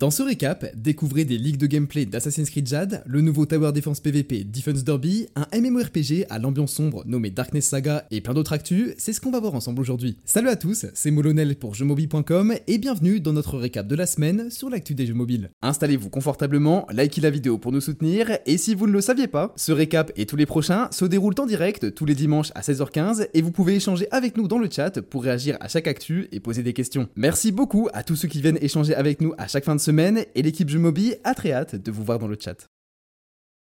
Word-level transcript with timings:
Dans 0.00 0.10
ce 0.10 0.22
récap, 0.22 0.64
découvrez 0.74 1.26
des 1.26 1.36
ligues 1.36 1.58
de 1.58 1.66
gameplay 1.66 2.06
d'Assassin's 2.06 2.48
Creed 2.48 2.66
Jade, 2.66 3.02
le 3.04 3.20
nouveau 3.20 3.44
Tower 3.44 3.70
Defense 3.72 4.00
PvP 4.00 4.44
Defense 4.44 4.82
Derby, 4.82 5.26
un 5.36 5.46
MMORPG 5.60 6.24
à 6.30 6.38
l'ambiance 6.38 6.72
sombre 6.72 7.04
nommé 7.04 7.28
Darkness 7.28 7.66
Saga 7.66 8.06
et 8.10 8.22
plein 8.22 8.32
d'autres 8.32 8.54
actus, 8.54 8.94
c'est 8.96 9.12
ce 9.12 9.20
qu'on 9.20 9.30
va 9.30 9.40
voir 9.40 9.54
ensemble 9.54 9.78
aujourd'hui. 9.78 10.16
Salut 10.24 10.48
à 10.48 10.56
tous, 10.56 10.86
c'est 10.94 11.10
Molonel 11.10 11.54
pour 11.54 11.74
jeuxmobile.com 11.74 12.54
et 12.66 12.78
bienvenue 12.78 13.20
dans 13.20 13.34
notre 13.34 13.58
récap 13.58 13.86
de 13.86 13.94
la 13.94 14.06
semaine 14.06 14.50
sur 14.50 14.70
l'actu 14.70 14.94
des 14.94 15.04
jeux 15.04 15.12
mobiles. 15.12 15.50
Installez-vous 15.60 16.08
confortablement, 16.08 16.86
likez 16.90 17.20
la 17.20 17.28
vidéo 17.28 17.58
pour 17.58 17.70
nous 17.70 17.82
soutenir 17.82 18.38
et 18.46 18.56
si 18.56 18.74
vous 18.74 18.86
ne 18.86 18.92
le 18.92 19.02
saviez 19.02 19.28
pas, 19.28 19.52
ce 19.56 19.72
récap 19.72 20.12
et 20.16 20.24
tous 20.24 20.36
les 20.36 20.46
prochains 20.46 20.88
se 20.92 21.04
déroulent 21.04 21.38
en 21.38 21.44
direct 21.44 21.94
tous 21.94 22.06
les 22.06 22.14
dimanches 22.14 22.52
à 22.54 22.62
16h15 22.62 23.28
et 23.34 23.42
vous 23.42 23.52
pouvez 23.52 23.74
échanger 23.74 24.06
avec 24.12 24.38
nous 24.38 24.48
dans 24.48 24.56
le 24.56 24.70
chat 24.70 25.02
pour 25.02 25.24
réagir 25.24 25.58
à 25.60 25.68
chaque 25.68 25.88
actu 25.88 26.26
et 26.32 26.40
poser 26.40 26.62
des 26.62 26.72
questions. 26.72 27.06
Merci 27.16 27.52
beaucoup 27.52 27.90
à 27.92 28.02
tous 28.02 28.16
ceux 28.16 28.28
qui 28.28 28.40
viennent 28.40 28.58
échanger 28.62 28.94
avec 28.94 29.20
nous 29.20 29.34
à 29.36 29.46
chaque 29.46 29.66
fin 29.66 29.74
de 29.74 29.80
semaine 29.80 29.89
et 29.98 30.42
l'équipe 30.42 30.68
Jumobi 30.68 31.14
a 31.24 31.34
très 31.34 31.52
hâte 31.52 31.74
de 31.76 31.90
vous 31.90 32.04
voir 32.04 32.18
dans 32.18 32.28
le 32.28 32.36
chat. 32.38 32.68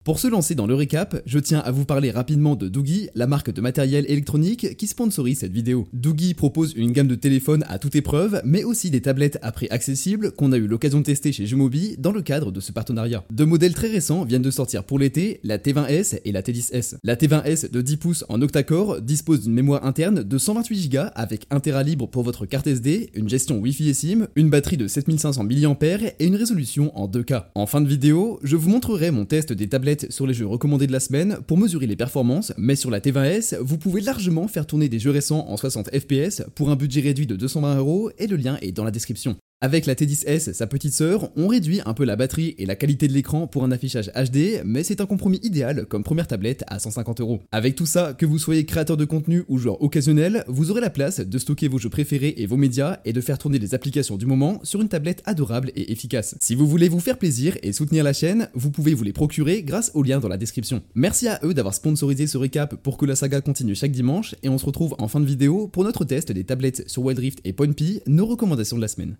Pour 0.05 0.19
se 0.19 0.27
lancer 0.27 0.53
dans 0.53 0.67
le 0.67 0.75
récap, 0.75 1.19
je 1.25 1.39
tiens 1.39 1.61
à 1.61 1.71
vous 1.71 1.83
parler 1.83 2.11
rapidement 2.11 2.55
de 2.55 2.67
Doogie, 2.67 3.09
la 3.15 3.25
marque 3.25 3.51
de 3.51 3.59
matériel 3.59 4.05
électronique 4.07 4.77
qui 4.77 4.85
sponsorise 4.85 5.39
cette 5.39 5.51
vidéo. 5.51 5.87
Doogie 5.93 6.35
propose 6.35 6.73
une 6.75 6.91
gamme 6.91 7.07
de 7.07 7.15
téléphones 7.15 7.65
à 7.69 7.79
toute 7.79 7.95
épreuve, 7.95 8.39
mais 8.45 8.63
aussi 8.63 8.91
des 8.91 9.01
tablettes 9.01 9.39
à 9.41 9.51
prix 9.51 9.67
accessible 9.71 10.31
qu'on 10.33 10.51
a 10.51 10.57
eu 10.57 10.67
l'occasion 10.67 10.99
de 10.99 11.05
tester 11.05 11.31
chez 11.31 11.47
Jumobi 11.47 11.95
dans 11.97 12.11
le 12.11 12.21
cadre 12.21 12.51
de 12.51 12.59
ce 12.59 12.71
partenariat. 12.71 13.23
Deux 13.31 13.47
modèles 13.47 13.73
très 13.73 13.87
récents 13.87 14.25
viennent 14.25 14.43
de 14.43 14.51
sortir 14.51 14.83
pour 14.83 14.99
l'été, 14.99 15.39
la 15.43 15.57
T20S 15.57 16.19
et 16.23 16.31
la 16.31 16.43
T10S. 16.43 16.97
La 17.03 17.15
T20S 17.15 17.71
de 17.71 17.81
10 17.81 17.97
pouces 17.97 18.25
en 18.29 18.39
octa-core 18.43 19.01
dispose 19.01 19.41
d'une 19.41 19.53
mémoire 19.53 19.87
interne 19.87 20.21
de 20.21 20.37
128 20.37 20.87
Go 20.87 20.99
avec 21.15 21.47
1 21.49 21.59
Tera 21.61 21.81
libre 21.81 22.07
pour 22.07 22.21
votre 22.21 22.45
carte 22.45 22.67
SD, 22.67 23.09
une 23.15 23.27
gestion 23.27 23.57
Wi-Fi 23.57 23.89
et 23.89 23.95
SIM, 23.95 24.27
une 24.35 24.51
batterie 24.51 24.77
de 24.77 24.87
7500 24.87 25.45
mAh 25.45 25.77
et 26.19 26.27
une 26.27 26.35
résolution 26.35 26.95
en 26.95 27.07
2K. 27.07 27.45
En 27.55 27.65
fin 27.65 27.81
de 27.81 27.87
vidéo, 27.87 28.39
je 28.43 28.55
vous 28.55 28.69
montrerai 28.69 29.09
mon 29.09 29.25
test 29.25 29.51
des 29.51 29.67
tablettes 29.67 29.94
sur 30.09 30.27
les 30.27 30.33
jeux 30.33 30.47
recommandés 30.47 30.87
de 30.87 30.91
la 30.91 30.99
semaine 30.99 31.39
pour 31.47 31.57
mesurer 31.57 31.87
les 31.87 31.95
performances, 31.95 32.53
mais 32.57 32.75
sur 32.75 32.89
la 32.91 32.99
T20S, 32.99 33.57
vous 33.59 33.77
pouvez 33.77 34.01
largement 34.01 34.47
faire 34.47 34.67
tourner 34.67 34.89
des 34.89 34.99
jeux 34.99 35.11
récents 35.11 35.45
en 35.47 35.57
60 35.57 35.89
fps 35.97 36.43
pour 36.55 36.69
un 36.69 36.75
budget 36.75 37.01
réduit 37.01 37.27
de 37.27 37.35
220 37.35 37.77
euros 37.77 38.11
et 38.17 38.27
le 38.27 38.35
lien 38.35 38.57
est 38.61 38.71
dans 38.71 38.83
la 38.83 38.91
description. 38.91 39.37
Avec 39.65 39.87
la 39.87 39.95
T10S, 39.95 40.53
sa 40.53 40.67
petite 40.67 40.93
sœur, 40.93 41.31
on 41.35 41.47
réduit 41.47 41.81
un 41.87 41.95
peu 41.95 42.05
la 42.05 42.15
batterie 42.15 42.53
et 42.59 42.67
la 42.67 42.75
qualité 42.75 43.07
de 43.07 43.13
l'écran 43.13 43.47
pour 43.47 43.63
un 43.63 43.71
affichage 43.71 44.11
HD, 44.13 44.61
mais 44.63 44.83
c'est 44.83 45.01
un 45.01 45.07
compromis 45.07 45.39
idéal 45.41 45.87
comme 45.87 46.03
première 46.03 46.27
tablette 46.27 46.63
à 46.67 46.77
150 46.77 47.19
euros. 47.21 47.41
Avec 47.51 47.73
tout 47.73 47.87
ça, 47.87 48.13
que 48.13 48.27
vous 48.27 48.37
soyez 48.37 48.67
créateur 48.67 48.95
de 48.95 49.05
contenu 49.05 49.43
ou 49.47 49.57
joueur 49.57 49.81
occasionnel, 49.81 50.43
vous 50.47 50.69
aurez 50.69 50.81
la 50.81 50.91
place 50.91 51.19
de 51.19 51.37
stocker 51.39 51.67
vos 51.67 51.79
jeux 51.79 51.89
préférés 51.89 52.35
et 52.37 52.45
vos 52.45 52.57
médias 52.57 52.99
et 53.05 53.11
de 53.11 53.21
faire 53.21 53.39
tourner 53.39 53.57
les 53.57 53.73
applications 53.73 54.17
du 54.17 54.27
moment 54.27 54.59
sur 54.61 54.81
une 54.81 54.87
tablette 54.87 55.23
adorable 55.25 55.71
et 55.75 55.91
efficace. 55.91 56.35
Si 56.41 56.53
vous 56.53 56.67
voulez 56.67 56.87
vous 56.87 56.99
faire 56.99 57.17
plaisir 57.17 57.57
et 57.63 57.73
soutenir 57.73 58.03
la 58.03 58.13
chaîne, 58.13 58.49
vous 58.53 58.69
pouvez 58.69 58.93
vous 58.93 59.03
les 59.03 59.13
procurer 59.13 59.63
grâce 59.63 59.89
au 59.95 60.03
lien 60.03 60.19
dans 60.19 60.29
la 60.29 60.37
description. 60.37 60.83
Merci 60.93 61.27
à 61.27 61.39
eux 61.43 61.55
d'avoir 61.55 61.73
sponsorisé 61.73 62.27
ce 62.27 62.37
récap 62.37 62.75
pour 62.75 62.97
que 62.97 63.07
la 63.07 63.15
saga 63.15 63.41
continue 63.41 63.73
chaque 63.73 63.93
dimanche 63.93 64.35
et 64.43 64.49
on 64.49 64.59
se 64.59 64.65
retrouve 64.67 64.95
en 64.99 65.07
fin 65.07 65.21
de 65.21 65.25
vidéo 65.25 65.67
pour 65.69 65.85
notre 65.85 66.05
test 66.05 66.31
des 66.31 66.43
tablettes 66.43 66.87
sur 66.87 67.03
Wild 67.03 67.17
Rift 67.17 67.39
et 67.45 67.53
PointP, 67.53 68.03
nos 68.05 68.27
recommandations 68.27 68.75
de 68.75 68.81
la 68.81 68.89
semaine. 68.89 69.17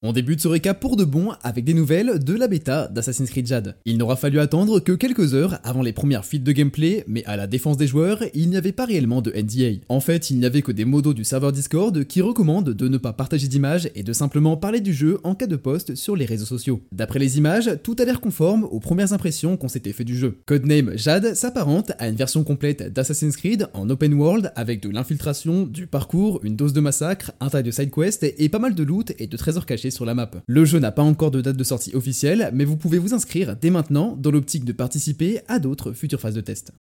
On 0.00 0.12
débute 0.12 0.40
ce 0.40 0.46
récap 0.46 0.78
pour 0.78 0.94
de 0.94 1.02
bon 1.02 1.32
avec 1.42 1.64
des 1.64 1.74
nouvelles 1.74 2.22
de 2.22 2.34
la 2.34 2.46
bêta 2.46 2.86
d'Assassin's 2.86 3.30
Creed 3.30 3.48
Jade. 3.48 3.74
Il 3.84 3.98
n'aura 3.98 4.14
fallu 4.14 4.38
attendre 4.38 4.78
que 4.78 4.92
quelques 4.92 5.34
heures 5.34 5.58
avant 5.64 5.82
les 5.82 5.92
premières 5.92 6.24
fuites 6.24 6.44
de 6.44 6.52
gameplay, 6.52 7.02
mais 7.08 7.24
à 7.24 7.36
la 7.36 7.48
défense 7.48 7.76
des 7.76 7.88
joueurs, 7.88 8.22
il 8.32 8.48
n'y 8.48 8.56
avait 8.56 8.70
pas 8.70 8.84
réellement 8.84 9.22
de 9.22 9.32
NDA. 9.32 9.80
En 9.88 9.98
fait, 9.98 10.30
il 10.30 10.38
n'y 10.38 10.46
avait 10.46 10.62
que 10.62 10.70
des 10.70 10.84
modos 10.84 11.14
du 11.14 11.24
serveur 11.24 11.50
Discord 11.50 12.04
qui 12.04 12.20
recommandent 12.20 12.70
de 12.70 12.86
ne 12.86 12.96
pas 12.96 13.12
partager 13.12 13.48
d'images 13.48 13.90
et 13.96 14.04
de 14.04 14.12
simplement 14.12 14.56
parler 14.56 14.80
du 14.80 14.94
jeu 14.94 15.18
en 15.24 15.34
cas 15.34 15.48
de 15.48 15.56
post 15.56 15.96
sur 15.96 16.14
les 16.14 16.26
réseaux 16.26 16.46
sociaux. 16.46 16.80
D'après 16.92 17.18
les 17.18 17.36
images, 17.36 17.68
tout 17.82 17.96
a 17.98 18.04
l'air 18.04 18.20
conforme 18.20 18.68
aux 18.70 18.78
premières 18.78 19.12
impressions 19.12 19.56
qu'on 19.56 19.66
s'était 19.66 19.92
fait 19.92 20.04
du 20.04 20.16
jeu. 20.16 20.38
Codename 20.46 20.96
Jade 20.96 21.34
s'apparente 21.34 21.90
à 21.98 22.08
une 22.08 22.14
version 22.14 22.44
complète 22.44 22.92
d'Assassin's 22.92 23.36
Creed 23.36 23.66
en 23.74 23.90
open 23.90 24.14
world 24.14 24.52
avec 24.54 24.80
de 24.80 24.90
l'infiltration, 24.90 25.66
du 25.66 25.88
parcours, 25.88 26.38
une 26.44 26.54
dose 26.54 26.72
de 26.72 26.80
massacre, 26.80 27.32
un 27.40 27.48
tas 27.50 27.64
de 27.64 27.72
side 27.72 27.90
quests 27.90 28.32
et 28.38 28.48
pas 28.48 28.60
mal 28.60 28.76
de 28.76 28.84
loot 28.84 29.12
et 29.18 29.26
de 29.26 29.36
trésors 29.36 29.66
cachés 29.66 29.87
sur 29.90 30.04
la 30.04 30.14
map. 30.14 30.30
Le 30.46 30.64
jeu 30.64 30.78
n'a 30.78 30.92
pas 30.92 31.02
encore 31.02 31.30
de 31.30 31.40
date 31.40 31.56
de 31.56 31.64
sortie 31.64 31.94
officielle, 31.94 32.50
mais 32.52 32.64
vous 32.64 32.76
pouvez 32.76 32.98
vous 32.98 33.14
inscrire 33.14 33.56
dès 33.56 33.70
maintenant 33.70 34.16
dans 34.16 34.30
l'optique 34.30 34.64
de 34.64 34.72
participer 34.72 35.40
à 35.48 35.58
d'autres 35.58 35.92
futures 35.92 36.20
phases 36.20 36.34
de 36.34 36.40
test. 36.40 36.72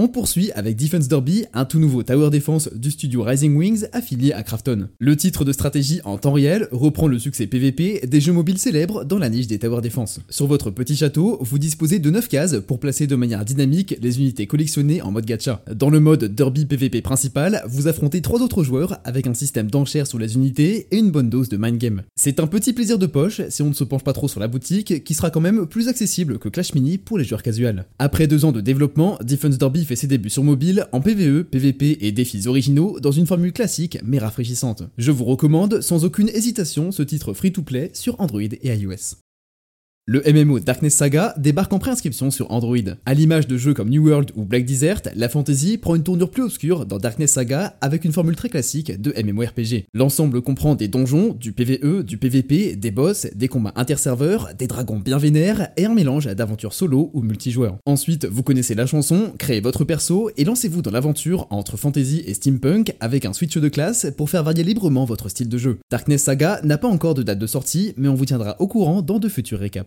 On 0.00 0.06
poursuit 0.06 0.52
avec 0.52 0.76
Defense 0.76 1.08
Derby, 1.08 1.46
un 1.52 1.64
tout 1.64 1.80
nouveau 1.80 2.04
tower 2.04 2.30
defense 2.30 2.70
du 2.72 2.92
studio 2.92 3.24
Rising 3.24 3.56
Wings 3.56 3.86
affilié 3.92 4.32
à 4.32 4.44
Krafton. 4.44 4.86
Le 5.00 5.16
titre 5.16 5.44
de 5.44 5.50
stratégie 5.52 6.00
en 6.04 6.18
temps 6.18 6.34
réel 6.34 6.68
reprend 6.70 7.08
le 7.08 7.18
succès 7.18 7.48
PVP 7.48 8.06
des 8.06 8.20
jeux 8.20 8.32
mobiles 8.32 8.58
célèbres 8.58 9.04
dans 9.04 9.18
la 9.18 9.28
niche 9.28 9.48
des 9.48 9.58
tower 9.58 9.80
defense. 9.80 10.20
Sur 10.30 10.46
votre 10.46 10.70
petit 10.70 10.94
château, 10.94 11.38
vous 11.40 11.58
disposez 11.58 11.98
de 11.98 12.10
9 12.10 12.28
cases 12.28 12.60
pour 12.64 12.78
placer 12.78 13.08
de 13.08 13.16
manière 13.16 13.44
dynamique 13.44 13.96
les 14.00 14.20
unités 14.20 14.46
collectionnées 14.46 15.02
en 15.02 15.10
mode 15.10 15.26
gacha. 15.26 15.64
Dans 15.74 15.90
le 15.90 15.98
mode 15.98 16.26
Derby 16.32 16.64
PVP 16.64 17.02
principal, 17.02 17.64
vous 17.66 17.88
affrontez 17.88 18.22
3 18.22 18.40
autres 18.40 18.62
joueurs 18.62 19.00
avec 19.02 19.26
un 19.26 19.34
système 19.34 19.68
d'enchères 19.68 20.06
sur 20.06 20.20
les 20.20 20.36
unités 20.36 20.86
et 20.92 20.98
une 20.98 21.10
bonne 21.10 21.28
dose 21.28 21.48
de 21.48 21.56
mind 21.56 21.78
game. 21.78 22.02
C'est 22.14 22.38
un 22.38 22.46
petit 22.46 22.72
plaisir 22.72 23.00
de 23.00 23.06
poche 23.06 23.40
si 23.48 23.62
on 23.62 23.70
ne 23.70 23.74
se 23.74 23.82
penche 23.82 24.04
pas 24.04 24.12
trop 24.12 24.28
sur 24.28 24.38
la 24.38 24.46
boutique 24.46 25.02
qui 25.02 25.14
sera 25.14 25.30
quand 25.30 25.40
même 25.40 25.66
plus 25.66 25.88
accessible 25.88 26.38
que 26.38 26.48
Clash 26.48 26.72
Mini 26.74 26.98
pour 26.98 27.18
les 27.18 27.24
joueurs 27.24 27.42
casuals. 27.42 27.84
Après 27.98 28.28
deux 28.28 28.44
ans 28.44 28.52
de 28.52 28.60
développement, 28.60 29.18
Defense 29.24 29.58
Derby 29.58 29.87
fait 29.88 29.96
ses 29.96 30.06
débuts 30.06 30.30
sur 30.30 30.44
mobile 30.44 30.86
en 30.92 31.00
PvE, 31.00 31.42
PvP 31.42 31.98
et 32.02 32.12
défis 32.12 32.46
originaux 32.46 33.00
dans 33.00 33.10
une 33.10 33.26
formule 33.26 33.52
classique 33.52 33.98
mais 34.04 34.18
rafraîchissante. 34.18 34.84
Je 34.98 35.10
vous 35.10 35.24
recommande 35.24 35.80
sans 35.80 36.04
aucune 36.04 36.28
hésitation 36.28 36.92
ce 36.92 37.02
titre 37.02 37.32
free-to-play 37.32 37.90
sur 37.94 38.20
Android 38.20 38.42
et 38.42 38.74
iOS. 38.74 39.27
Le 40.10 40.22
MMO 40.26 40.58
Darkness 40.58 40.94
Saga 40.94 41.34
débarque 41.36 41.70
en 41.74 41.78
préinscription 41.78 42.30
sur 42.30 42.50
Android. 42.50 42.78
À 43.04 43.12
l'image 43.12 43.46
de 43.46 43.58
jeux 43.58 43.74
comme 43.74 43.90
New 43.90 44.08
World 44.08 44.30
ou 44.36 44.46
Black 44.46 44.64
Desert, 44.64 45.02
la 45.14 45.28
fantasy 45.28 45.76
prend 45.76 45.96
une 45.96 46.02
tournure 46.02 46.30
plus 46.30 46.44
obscure 46.44 46.86
dans 46.86 46.96
Darkness 46.96 47.32
Saga 47.32 47.76
avec 47.82 48.06
une 48.06 48.12
formule 48.12 48.34
très 48.34 48.48
classique 48.48 48.98
de 48.98 49.12
MMORPG. 49.22 49.84
L'ensemble 49.92 50.40
comprend 50.40 50.76
des 50.76 50.88
donjons, 50.88 51.36
du 51.38 51.52
PvE, 51.52 52.04
du 52.04 52.16
PvP, 52.16 52.74
des 52.74 52.90
boss, 52.90 53.26
des 53.34 53.48
combats 53.48 53.74
interserveurs, 53.76 54.48
des 54.58 54.66
dragons 54.66 54.98
bien 54.98 55.18
vénères 55.18 55.68
et 55.76 55.84
un 55.84 55.92
mélange 55.92 56.24
d'aventures 56.24 56.72
solo 56.72 57.10
ou 57.12 57.20
multijoueur. 57.20 57.76
Ensuite, 57.84 58.24
vous 58.24 58.42
connaissez 58.42 58.74
la 58.74 58.86
chanson, 58.86 59.34
créez 59.38 59.60
votre 59.60 59.84
perso 59.84 60.30
et 60.38 60.44
lancez-vous 60.44 60.80
dans 60.80 60.90
l'aventure 60.90 61.46
entre 61.50 61.76
fantasy 61.76 62.22
et 62.26 62.32
steampunk 62.32 62.94
avec 63.00 63.26
un 63.26 63.34
switch 63.34 63.58
de 63.58 63.68
classe 63.68 64.06
pour 64.16 64.30
faire 64.30 64.42
varier 64.42 64.64
librement 64.64 65.04
votre 65.04 65.28
style 65.28 65.50
de 65.50 65.58
jeu. 65.58 65.80
Darkness 65.90 66.22
Saga 66.22 66.62
n'a 66.64 66.78
pas 66.78 66.88
encore 66.88 67.12
de 67.12 67.22
date 67.22 67.38
de 67.38 67.46
sortie, 67.46 67.92
mais 67.98 68.08
on 68.08 68.14
vous 68.14 68.24
tiendra 68.24 68.56
au 68.58 68.68
courant 68.68 69.02
dans 69.02 69.18
de 69.18 69.28
futurs 69.28 69.58
récaps. 69.58 69.86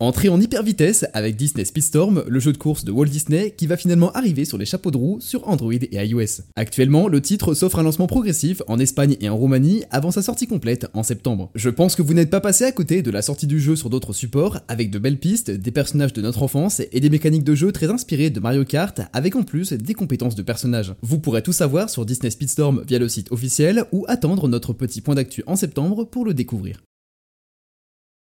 Entrée 0.00 0.28
en 0.28 0.40
hyper 0.40 0.64
vitesse 0.64 1.06
avec 1.12 1.36
Disney 1.36 1.64
Speedstorm, 1.64 2.24
le 2.26 2.40
jeu 2.40 2.52
de 2.52 2.58
course 2.58 2.84
de 2.84 2.90
Walt 2.90 3.06
Disney 3.06 3.54
qui 3.56 3.68
va 3.68 3.76
finalement 3.76 4.10
arriver 4.10 4.44
sur 4.44 4.58
les 4.58 4.66
chapeaux 4.66 4.90
de 4.90 4.96
roue 4.96 5.20
sur 5.20 5.46
Android 5.48 5.72
et 5.72 6.04
iOS. 6.04 6.42
Actuellement, 6.56 7.06
le 7.06 7.20
titre 7.20 7.54
s'offre 7.54 7.78
un 7.78 7.84
lancement 7.84 8.08
progressif 8.08 8.60
en 8.66 8.80
Espagne 8.80 9.16
et 9.20 9.28
en 9.28 9.36
Roumanie 9.36 9.84
avant 9.92 10.10
sa 10.10 10.20
sortie 10.20 10.48
complète 10.48 10.88
en 10.94 11.04
septembre. 11.04 11.52
Je 11.54 11.70
pense 11.70 11.94
que 11.94 12.02
vous 12.02 12.12
n'êtes 12.12 12.28
pas 12.28 12.40
passé 12.40 12.64
à 12.64 12.72
côté 12.72 13.02
de 13.02 13.10
la 13.12 13.22
sortie 13.22 13.46
du 13.46 13.60
jeu 13.60 13.76
sur 13.76 13.88
d'autres 13.88 14.12
supports 14.12 14.58
avec 14.66 14.90
de 14.90 14.98
belles 14.98 15.20
pistes, 15.20 15.52
des 15.52 15.70
personnages 15.70 16.12
de 16.12 16.22
notre 16.22 16.42
enfance 16.42 16.82
et 16.90 16.98
des 16.98 17.08
mécaniques 17.08 17.44
de 17.44 17.54
jeu 17.54 17.70
très 17.70 17.88
inspirées 17.88 18.30
de 18.30 18.40
Mario 18.40 18.64
Kart 18.64 19.00
avec 19.12 19.36
en 19.36 19.44
plus 19.44 19.72
des 19.74 19.94
compétences 19.94 20.34
de 20.34 20.42
personnages. 20.42 20.92
Vous 21.02 21.20
pourrez 21.20 21.42
tout 21.42 21.52
savoir 21.52 21.88
sur 21.88 22.04
Disney 22.04 22.30
Speedstorm 22.30 22.82
via 22.84 22.98
le 22.98 23.08
site 23.08 23.30
officiel 23.30 23.84
ou 23.92 24.04
attendre 24.08 24.48
notre 24.48 24.72
petit 24.72 25.00
point 25.00 25.14
d'actu 25.14 25.44
en 25.46 25.54
septembre 25.54 26.02
pour 26.02 26.24
le 26.24 26.34
découvrir. 26.34 26.82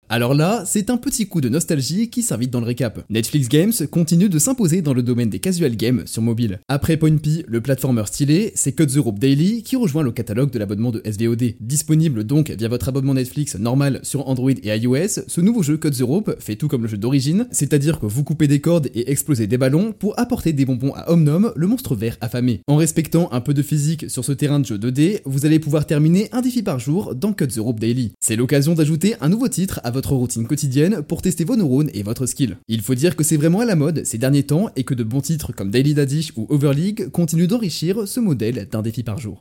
Alors 0.07 0.35
là, 0.35 0.63
c'est 0.67 0.91
un 0.91 0.97
petit 0.97 1.27
coup 1.27 1.41
de 1.41 1.49
nostalgie 1.49 2.11
qui 2.11 2.21
s'invite 2.21 2.51
dans 2.51 2.59
le 2.59 2.67
récap. 2.67 3.03
Netflix 3.09 3.49
Games 3.49 3.73
continue 3.89 4.29
de 4.29 4.37
s'imposer 4.37 4.83
dans 4.83 4.93
le 4.93 5.01
domaine 5.01 5.31
des 5.31 5.39
casual 5.39 5.75
games 5.75 6.03
sur 6.05 6.21
mobile. 6.21 6.59
Après 6.67 6.95
Point 6.95 7.17
P, 7.17 7.43
le 7.47 7.59
platformer 7.59 8.03
stylé, 8.05 8.51
c'est 8.53 8.73
Cut 8.73 8.85
the 8.85 8.97
Rope 8.97 9.17
Daily 9.17 9.63
qui 9.63 9.75
rejoint 9.75 10.03
le 10.03 10.11
catalogue 10.11 10.51
de 10.51 10.59
l'abonnement 10.59 10.91
de 10.91 11.01
SVOD. 11.09 11.55
Disponible 11.59 12.23
donc 12.23 12.51
via 12.51 12.67
votre 12.67 12.87
abonnement 12.87 13.15
Netflix 13.15 13.55
normal 13.55 13.99
sur 14.03 14.27
Android 14.29 14.51
et 14.51 14.77
iOS, 14.77 15.23
ce 15.25 15.41
nouveau 15.41 15.63
jeu 15.63 15.77
Cut 15.77 15.89
the 15.89 16.03
Rope 16.03 16.35
fait 16.39 16.55
tout 16.55 16.67
comme 16.67 16.83
le 16.83 16.87
jeu 16.87 16.97
d'origine, 16.97 17.47
c'est-à-dire 17.49 17.99
que 17.99 18.05
vous 18.05 18.23
coupez 18.23 18.47
des 18.47 18.61
cordes 18.61 18.91
et 18.93 19.09
explosez 19.09 19.47
des 19.47 19.57
ballons 19.57 19.91
pour 19.91 20.19
apporter 20.19 20.53
des 20.53 20.65
bonbons 20.65 20.93
à 20.93 21.11
Omnom, 21.11 21.51
le 21.55 21.67
monstre 21.67 21.95
vert 21.95 22.17
affamé. 22.21 22.61
En 22.67 22.75
respectant 22.75 23.29
un 23.31 23.41
peu 23.41 23.55
de 23.55 23.63
physique 23.63 24.07
sur 24.11 24.23
ce 24.23 24.33
terrain 24.33 24.59
de 24.59 24.65
jeu 24.67 24.77
2D, 24.77 25.21
vous 25.25 25.47
allez 25.47 25.57
pouvoir 25.59 25.87
terminer 25.87 26.29
un 26.31 26.41
défi 26.41 26.61
par 26.61 26.77
jour 26.77 27.15
dans 27.15 27.33
Cut 27.33 27.47
the 27.47 27.57
Rope 27.57 27.79
Daily. 27.79 28.11
C'est 28.19 28.35
l'occasion 28.35 28.75
d'ajouter 28.75 29.15
un 29.19 29.29
nouveau 29.29 29.47
titre 29.47 29.81
à 29.83 29.94
votre 29.95 30.13
routine 30.13 30.45
quotidienne 30.45 31.01
pour 31.01 31.23
tester 31.23 31.45
vos 31.45 31.55
neurones 31.55 31.89
et 31.93 32.03
votre 32.03 32.27
skill. 32.27 32.57
Il 32.67 32.81
faut 32.81 32.93
dire 32.93 33.15
que 33.15 33.23
c'est 33.23 33.37
vraiment 33.37 33.61
à 33.61 33.65
la 33.65 33.75
mode 33.75 34.05
ces 34.05 34.19
derniers 34.19 34.43
temps 34.43 34.69
et 34.75 34.83
que 34.83 34.93
de 34.93 35.03
bons 35.03 35.21
titres 35.21 35.53
comme 35.53 35.71
Daily 35.71 35.93
Daddish 35.93 36.33
ou 36.35 36.45
Overleague 36.49 37.09
continuent 37.09 37.47
d'enrichir 37.47 38.07
ce 38.07 38.19
modèle 38.19 38.67
d'un 38.69 38.81
défi 38.81 39.01
par 39.03 39.19
jour. 39.19 39.39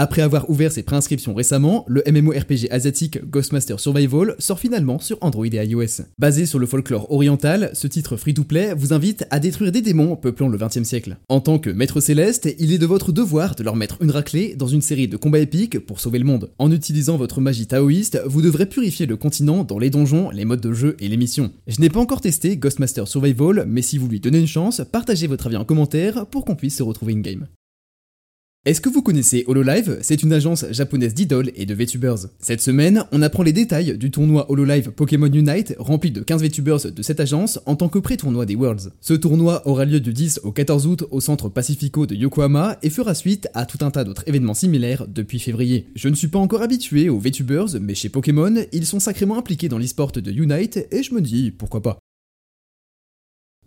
Après 0.00 0.22
avoir 0.22 0.48
ouvert 0.48 0.70
ses 0.70 0.84
préinscriptions 0.84 1.34
récemment, 1.34 1.84
le 1.88 2.04
MMORPG 2.06 2.68
asiatique 2.70 3.18
Ghostmaster 3.28 3.80
Survival 3.80 4.36
sort 4.38 4.60
finalement 4.60 5.00
sur 5.00 5.18
Android 5.22 5.44
et 5.44 5.66
iOS. 5.66 6.04
Basé 6.20 6.46
sur 6.46 6.60
le 6.60 6.66
folklore 6.66 7.10
oriental, 7.10 7.72
ce 7.72 7.88
titre 7.88 8.16
free-to-play 8.16 8.74
vous 8.76 8.92
invite 8.92 9.26
à 9.30 9.40
détruire 9.40 9.72
des 9.72 9.82
démons 9.82 10.14
peuplant 10.14 10.46
le 10.46 10.56
XXe 10.56 10.84
siècle. 10.84 11.16
En 11.28 11.40
tant 11.40 11.58
que 11.58 11.70
maître 11.70 11.98
céleste, 11.98 12.48
il 12.60 12.72
est 12.72 12.78
de 12.78 12.86
votre 12.86 13.10
devoir 13.10 13.56
de 13.56 13.64
leur 13.64 13.74
mettre 13.74 14.00
une 14.00 14.12
raclée 14.12 14.54
dans 14.54 14.68
une 14.68 14.82
série 14.82 15.08
de 15.08 15.16
combats 15.16 15.40
épiques 15.40 15.80
pour 15.80 15.98
sauver 15.98 16.20
le 16.20 16.24
monde. 16.24 16.52
En 16.60 16.70
utilisant 16.70 17.16
votre 17.16 17.40
magie 17.40 17.66
taoïste, 17.66 18.22
vous 18.24 18.40
devrez 18.40 18.66
purifier 18.66 19.06
le 19.06 19.16
continent 19.16 19.64
dans 19.64 19.80
les 19.80 19.90
donjons, 19.90 20.30
les 20.30 20.44
modes 20.44 20.60
de 20.60 20.72
jeu 20.72 20.94
et 21.00 21.08
les 21.08 21.16
missions. 21.16 21.50
Je 21.66 21.80
n'ai 21.80 21.90
pas 21.90 21.98
encore 21.98 22.20
testé 22.20 22.56
Ghostmaster 22.56 23.08
Survival, 23.08 23.64
mais 23.66 23.82
si 23.82 23.98
vous 23.98 24.06
lui 24.06 24.20
donnez 24.20 24.38
une 24.38 24.46
chance, 24.46 24.80
partagez 24.92 25.26
votre 25.26 25.48
avis 25.48 25.56
en 25.56 25.64
commentaire 25.64 26.26
pour 26.26 26.44
qu'on 26.44 26.54
puisse 26.54 26.76
se 26.76 26.84
retrouver 26.84 27.14
in-game. 27.14 27.48
Est-ce 28.68 28.82
que 28.82 28.90
vous 28.90 29.00
connaissez 29.00 29.44
HoloLive? 29.46 29.96
C'est 30.02 30.22
une 30.22 30.34
agence 30.34 30.66
japonaise 30.72 31.14
d'idoles 31.14 31.52
et 31.54 31.64
de 31.64 31.72
VTubers. 31.72 32.26
Cette 32.38 32.60
semaine, 32.60 33.02
on 33.12 33.22
apprend 33.22 33.42
les 33.42 33.54
détails 33.54 33.96
du 33.96 34.10
tournoi 34.10 34.44
HoloLive 34.50 34.90
Pokémon 34.90 35.32
Unite 35.32 35.74
rempli 35.78 36.10
de 36.10 36.20
15 36.20 36.42
VTubers 36.42 36.92
de 36.92 37.02
cette 37.02 37.18
agence 37.18 37.58
en 37.64 37.76
tant 37.76 37.88
que 37.88 37.98
pré-tournoi 37.98 38.44
des 38.44 38.56
Worlds. 38.56 38.90
Ce 39.00 39.14
tournoi 39.14 39.66
aura 39.66 39.86
lieu 39.86 40.00
du 40.00 40.12
10 40.12 40.40
au 40.44 40.52
14 40.52 40.86
août 40.86 41.04
au 41.10 41.22
centre 41.22 41.48
Pacifico 41.48 42.04
de 42.04 42.14
Yokohama 42.14 42.76
et 42.82 42.90
fera 42.90 43.14
suite 43.14 43.48
à 43.54 43.64
tout 43.64 43.82
un 43.82 43.90
tas 43.90 44.04
d'autres 44.04 44.24
événements 44.26 44.52
similaires 44.52 45.06
depuis 45.08 45.38
février. 45.38 45.86
Je 45.96 46.10
ne 46.10 46.14
suis 46.14 46.28
pas 46.28 46.38
encore 46.38 46.60
habitué 46.60 47.08
aux 47.08 47.18
VTubers, 47.18 47.80
mais 47.80 47.94
chez 47.94 48.10
Pokémon, 48.10 48.54
ils 48.72 48.84
sont 48.84 49.00
sacrément 49.00 49.38
impliqués 49.38 49.70
dans 49.70 49.78
l'esport 49.78 50.12
de 50.12 50.30
Unite 50.30 50.86
et 50.90 51.02
je 51.02 51.14
me 51.14 51.22
dis 51.22 51.52
pourquoi 51.52 51.80
pas. 51.80 51.98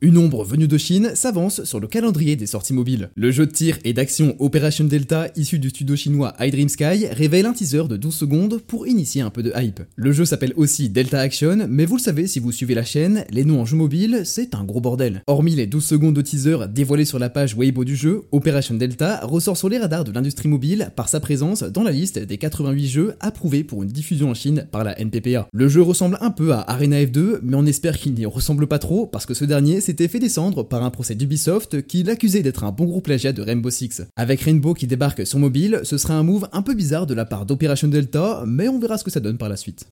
Une 0.03 0.17
ombre 0.17 0.43
venue 0.43 0.67
de 0.67 0.79
Chine 0.79 1.11
s'avance 1.13 1.63
sur 1.63 1.79
le 1.79 1.85
calendrier 1.85 2.35
des 2.35 2.47
sorties 2.47 2.73
mobiles. 2.73 3.11
Le 3.15 3.29
jeu 3.29 3.45
de 3.45 3.51
tir 3.51 3.77
et 3.83 3.93
d'action 3.93 4.35
Operation 4.39 4.85
Delta 4.85 5.27
issu 5.35 5.59
du 5.59 5.69
studio 5.69 5.95
chinois 5.95 6.33
iDream 6.39 6.69
Sky 6.69 7.05
révèle 7.11 7.45
un 7.45 7.53
teaser 7.53 7.83
de 7.87 7.97
12 7.97 8.11
secondes 8.11 8.61
pour 8.65 8.87
initier 8.87 9.21
un 9.21 9.29
peu 9.29 9.43
de 9.43 9.53
hype. 9.55 9.81
Le 9.95 10.11
jeu 10.11 10.25
s'appelle 10.25 10.53
aussi 10.55 10.89
Delta 10.89 11.19
Action, 11.19 11.67
mais 11.69 11.85
vous 11.85 11.97
le 11.97 12.01
savez 12.01 12.25
si 12.25 12.39
vous 12.39 12.51
suivez 12.51 12.73
la 12.73 12.83
chaîne, 12.83 13.25
les 13.29 13.45
noms 13.45 13.61
en 13.61 13.65
jeu 13.65 13.77
mobile, 13.77 14.23
c'est 14.25 14.55
un 14.55 14.63
gros 14.63 14.81
bordel. 14.81 15.21
Hormis 15.27 15.53
les 15.53 15.67
12 15.67 15.85
secondes 15.85 16.15
de 16.15 16.23
teaser 16.23 16.57
dévoilées 16.67 17.05
sur 17.05 17.19
la 17.19 17.29
page 17.29 17.55
Weibo 17.55 17.85
du 17.85 17.95
jeu, 17.95 18.23
Operation 18.31 18.73
Delta 18.73 19.19
ressort 19.21 19.57
sur 19.57 19.69
les 19.69 19.77
radars 19.77 20.03
de 20.03 20.11
l'industrie 20.11 20.49
mobile 20.49 20.89
par 20.95 21.09
sa 21.09 21.19
présence 21.19 21.61
dans 21.61 21.83
la 21.83 21.91
liste 21.91 22.17
des 22.17 22.39
88 22.39 22.87
jeux 22.87 23.13
approuvés 23.19 23.63
pour 23.63 23.83
une 23.83 23.89
diffusion 23.89 24.31
en 24.31 24.33
Chine 24.33 24.67
par 24.71 24.83
la 24.83 24.99
NPPA. 24.99 25.47
Le 25.53 25.67
jeu 25.67 25.83
ressemble 25.83 26.17
un 26.21 26.31
peu 26.31 26.53
à 26.53 26.61
Arena 26.71 26.99
F2, 27.03 27.41
mais 27.43 27.55
on 27.55 27.67
espère 27.67 27.99
qu'il 27.99 28.15
n'y 28.15 28.25
ressemble 28.25 28.65
pas 28.65 28.79
trop 28.79 29.05
parce 29.05 29.27
que 29.27 29.35
ce 29.35 29.45
dernier 29.45 29.79
s'était 29.91 30.07
fait 30.07 30.19
descendre 30.19 30.63
par 30.63 30.83
un 30.83 30.89
procès 30.89 31.15
d'Ubisoft 31.15 31.85
qui 31.85 32.03
l'accusait 32.03 32.43
d'être 32.43 32.63
un 32.63 32.71
bon 32.71 32.85
gros 32.85 33.01
plagiat 33.01 33.33
de 33.33 33.41
Rainbow 33.41 33.69
Six. 33.69 34.03
Avec 34.15 34.39
Rainbow 34.39 34.73
qui 34.73 34.87
débarque 34.87 35.27
sur 35.27 35.37
mobile, 35.37 35.81
ce 35.83 35.97
sera 35.97 36.13
un 36.13 36.23
move 36.23 36.47
un 36.53 36.61
peu 36.61 36.75
bizarre 36.75 37.05
de 37.05 37.13
la 37.13 37.25
part 37.25 37.45
d'Operation 37.45 37.89
Delta, 37.89 38.45
mais 38.47 38.69
on 38.69 38.79
verra 38.79 38.97
ce 38.97 39.03
que 39.03 39.11
ça 39.11 39.19
donne 39.19 39.37
par 39.37 39.49
la 39.49 39.57
suite. 39.57 39.87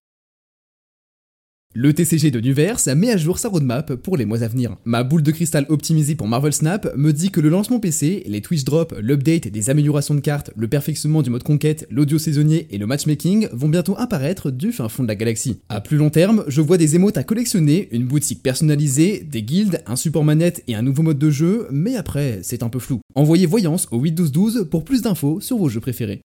Le 1.75 1.93
TCG 1.93 2.31
de 2.31 2.39
Nuverse 2.39 2.87
met 2.87 3.11
à 3.11 3.17
jour 3.17 3.37
sa 3.37 3.47
roadmap 3.47 3.93
pour 3.93 4.17
les 4.17 4.25
mois 4.25 4.41
à 4.41 4.47
venir. 4.47 4.75
Ma 4.85 5.03
boule 5.03 5.21
de 5.21 5.29
cristal 5.29 5.67
optimisée 5.69 6.15
pour 6.15 6.27
Marvel 6.27 6.51
Snap 6.51 6.91
me 6.97 7.13
dit 7.13 7.29
que 7.29 7.39
le 7.39 7.49
lancement 7.49 7.79
PC, 7.79 8.23
les 8.25 8.41
Twitch 8.41 8.63
Drops, 8.63 8.95
l'update 8.99 9.49
des 9.49 9.69
améliorations 9.69 10.15
de 10.15 10.19
cartes, 10.19 10.49
le 10.57 10.67
perfectionnement 10.67 11.21
du 11.21 11.29
mode 11.29 11.43
conquête, 11.43 11.85
l'audio 11.91 12.17
saisonnier 12.17 12.67
et 12.71 12.79
le 12.79 12.87
matchmaking 12.87 13.49
vont 13.53 13.69
bientôt 13.69 13.93
apparaître 13.99 14.49
du 14.49 14.71
fin 14.71 14.89
fond 14.89 15.03
de 15.03 15.07
la 15.07 15.15
galaxie. 15.15 15.59
À 15.69 15.79
plus 15.79 15.97
long 15.97 16.09
terme, 16.09 16.43
je 16.47 16.61
vois 16.61 16.79
des 16.79 16.95
émotes 16.95 17.17
à 17.17 17.23
collectionner, 17.23 17.87
une 17.91 18.07
boutique 18.07 18.41
personnalisée, 18.41 19.19
des 19.19 19.43
guildes, 19.43 19.83
un 19.85 19.95
support 19.95 20.23
manette 20.23 20.63
et 20.67 20.73
un 20.73 20.81
nouveau 20.81 21.03
mode 21.03 21.19
de 21.19 21.29
jeu, 21.29 21.67
mais 21.69 21.95
après, 21.95 22.39
c'est 22.41 22.63
un 22.63 22.69
peu 22.69 22.79
flou. 22.79 22.99
Envoyez 23.13 23.45
Voyance 23.45 23.87
au 23.91 23.99
81212 23.99 24.67
pour 24.71 24.83
plus 24.83 25.03
d'infos 25.03 25.39
sur 25.39 25.57
vos 25.57 25.69
jeux 25.69 25.81
préférés. 25.81 26.19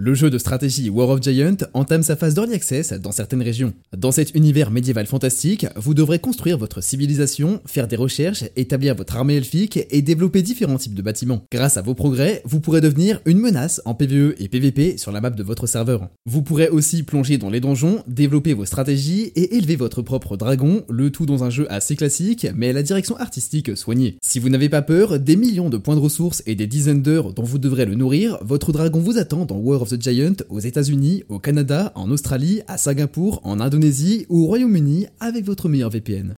Le 0.00 0.14
jeu 0.14 0.30
de 0.30 0.38
stratégie 0.38 0.90
War 0.90 1.08
of 1.08 1.20
Giant 1.20 1.56
entame 1.74 2.04
sa 2.04 2.14
phase 2.14 2.34
d'early 2.34 2.54
access 2.54 2.92
dans 2.92 3.10
certaines 3.10 3.42
régions. 3.42 3.72
Dans 3.96 4.12
cet 4.12 4.32
univers 4.36 4.70
médiéval 4.70 5.06
fantastique, 5.06 5.66
vous 5.74 5.92
devrez 5.92 6.20
construire 6.20 6.56
votre 6.56 6.80
civilisation, 6.80 7.60
faire 7.66 7.88
des 7.88 7.96
recherches, 7.96 8.44
établir 8.54 8.94
votre 8.94 9.16
armée 9.16 9.34
elfique 9.34 9.80
et 9.90 10.00
développer 10.00 10.42
différents 10.42 10.78
types 10.78 10.94
de 10.94 11.02
bâtiments. 11.02 11.42
Grâce 11.50 11.78
à 11.78 11.82
vos 11.82 11.94
progrès, 11.94 12.42
vous 12.44 12.60
pourrez 12.60 12.80
devenir 12.80 13.20
une 13.26 13.40
menace 13.40 13.82
en 13.86 13.94
PvE 13.94 14.36
et 14.38 14.46
PvP 14.46 14.98
sur 14.98 15.10
la 15.10 15.20
map 15.20 15.30
de 15.30 15.42
votre 15.42 15.66
serveur. 15.66 16.08
Vous 16.26 16.42
pourrez 16.42 16.68
aussi 16.68 17.02
plonger 17.02 17.36
dans 17.36 17.50
les 17.50 17.58
donjons, 17.58 18.04
développer 18.06 18.54
vos 18.54 18.66
stratégies 18.66 19.32
et 19.34 19.56
élever 19.56 19.74
votre 19.74 20.02
propre 20.02 20.36
dragon, 20.36 20.84
le 20.88 21.10
tout 21.10 21.26
dans 21.26 21.42
un 21.42 21.50
jeu 21.50 21.66
assez 21.72 21.96
classique 21.96 22.46
mais 22.54 22.68
à 22.68 22.72
la 22.72 22.84
direction 22.84 23.16
artistique 23.16 23.76
soignée. 23.76 24.16
Si 24.22 24.38
vous 24.38 24.48
n'avez 24.48 24.68
pas 24.68 24.82
peur, 24.82 25.18
des 25.18 25.34
millions 25.34 25.70
de 25.70 25.76
points 25.76 25.96
de 25.96 26.00
ressources 26.00 26.44
et 26.46 26.54
des 26.54 26.68
dizaines 26.68 27.02
d'heures 27.02 27.32
dont 27.32 27.42
vous 27.42 27.58
devrez 27.58 27.84
le 27.84 27.96
nourrir, 27.96 28.38
votre 28.42 28.70
dragon 28.70 29.00
vous 29.00 29.18
attend 29.18 29.44
dans 29.44 29.56
War 29.56 29.87
the 29.88 30.00
Giant 30.00 30.36
aux 30.48 30.60
États-Unis, 30.60 31.24
au 31.28 31.38
Canada, 31.38 31.92
en 31.94 32.10
Australie, 32.10 32.62
à 32.66 32.78
Singapour, 32.78 33.40
en 33.44 33.60
Indonésie 33.60 34.26
ou 34.28 34.44
au 34.44 34.46
Royaume-Uni 34.46 35.06
avec 35.20 35.44
votre 35.44 35.68
meilleur 35.68 35.90
VPN. 35.90 36.34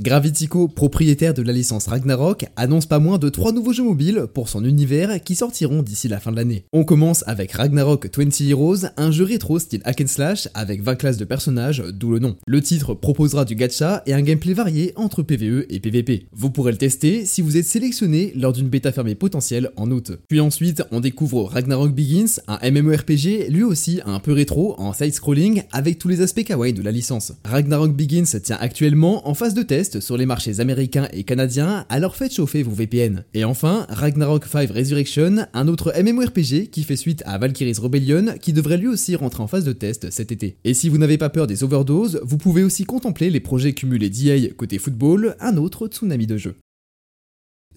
Gravitico, 0.00 0.66
propriétaire 0.66 1.34
de 1.34 1.42
la 1.42 1.52
licence 1.52 1.86
Ragnarok, 1.86 2.46
annonce 2.56 2.86
pas 2.86 2.98
moins 2.98 3.18
de 3.18 3.28
3 3.28 3.52
nouveaux 3.52 3.74
jeux 3.74 3.84
mobiles 3.84 4.24
pour 4.32 4.48
son 4.48 4.64
univers 4.64 5.22
qui 5.22 5.34
sortiront 5.34 5.82
d'ici 5.82 6.08
la 6.08 6.20
fin 6.20 6.30
de 6.30 6.36
l'année. 6.36 6.64
On 6.72 6.84
commence 6.84 7.22
avec 7.26 7.52
Ragnarok 7.52 8.08
20 8.16 8.40
Heroes, 8.48 8.86
un 8.96 9.10
jeu 9.10 9.24
rétro 9.24 9.58
style 9.58 9.82
hack 9.84 10.00
and 10.00 10.06
slash 10.06 10.48
avec 10.54 10.82
20 10.82 10.94
classes 10.94 11.18
de 11.18 11.26
personnages, 11.26 11.82
d'où 11.92 12.12
le 12.12 12.18
nom. 12.18 12.36
Le 12.46 12.62
titre 12.62 12.94
proposera 12.94 13.44
du 13.44 13.54
gacha 13.54 14.02
et 14.06 14.14
un 14.14 14.22
gameplay 14.22 14.54
varié 14.54 14.94
entre 14.96 15.22
PvE 15.22 15.66
et 15.68 15.80
PvP. 15.80 16.28
Vous 16.32 16.48
pourrez 16.48 16.72
le 16.72 16.78
tester 16.78 17.26
si 17.26 17.42
vous 17.42 17.58
êtes 17.58 17.66
sélectionné 17.66 18.32
lors 18.34 18.54
d'une 18.54 18.70
bêta 18.70 18.92
fermée 18.92 19.14
potentielle 19.14 19.70
en 19.76 19.90
août. 19.90 20.12
Puis 20.28 20.40
ensuite, 20.40 20.82
on 20.92 21.00
découvre 21.00 21.44
Ragnarok 21.44 21.94
Begins, 21.94 22.40
un 22.48 22.70
MMORPG 22.70 23.50
lui 23.50 23.64
aussi 23.64 24.00
un 24.06 24.18
peu 24.18 24.32
rétro 24.32 24.80
en 24.80 24.94
side-scrolling 24.94 25.64
avec 25.72 25.98
tous 25.98 26.08
les 26.08 26.22
aspects 26.22 26.44
kawaii 26.44 26.72
de 26.72 26.80
la 26.80 26.90
licence. 26.90 27.34
Ragnarok 27.44 27.94
Begins 27.94 28.40
tient 28.42 28.56
actuellement 28.58 29.28
en 29.28 29.34
phase 29.34 29.52
de 29.52 29.62
test 29.62 29.89
sur 29.98 30.16
les 30.16 30.26
marchés 30.26 30.60
américains 30.60 31.08
et 31.12 31.24
canadiens, 31.24 31.84
alors 31.88 32.14
faites 32.14 32.32
chauffer 32.32 32.62
vos 32.62 32.70
VPN. 32.70 33.24
Et 33.34 33.42
enfin, 33.42 33.86
Ragnarok 33.88 34.44
5 34.46 34.70
Resurrection, 34.70 35.46
un 35.52 35.66
autre 35.66 35.92
MMORPG 36.00 36.70
qui 36.70 36.84
fait 36.84 36.94
suite 36.94 37.24
à 37.26 37.38
Valkyrie's 37.38 37.80
Rebellion, 37.80 38.34
qui 38.40 38.52
devrait 38.52 38.76
lui 38.76 38.86
aussi 38.86 39.16
rentrer 39.16 39.42
en 39.42 39.48
phase 39.48 39.64
de 39.64 39.72
test 39.72 40.10
cet 40.10 40.30
été. 40.30 40.56
Et 40.62 40.74
si 40.74 40.88
vous 40.88 40.98
n'avez 40.98 41.18
pas 41.18 41.30
peur 41.30 41.48
des 41.48 41.64
overdoses, 41.64 42.20
vous 42.22 42.38
pouvez 42.38 42.62
aussi 42.62 42.84
contempler 42.84 43.30
les 43.30 43.40
projets 43.40 43.72
cumulés 43.72 44.10
d'EA 44.10 44.50
côté 44.56 44.78
football, 44.78 45.34
un 45.40 45.56
autre 45.56 45.88
tsunami 45.88 46.26
de 46.26 46.36
jeu. 46.36 46.54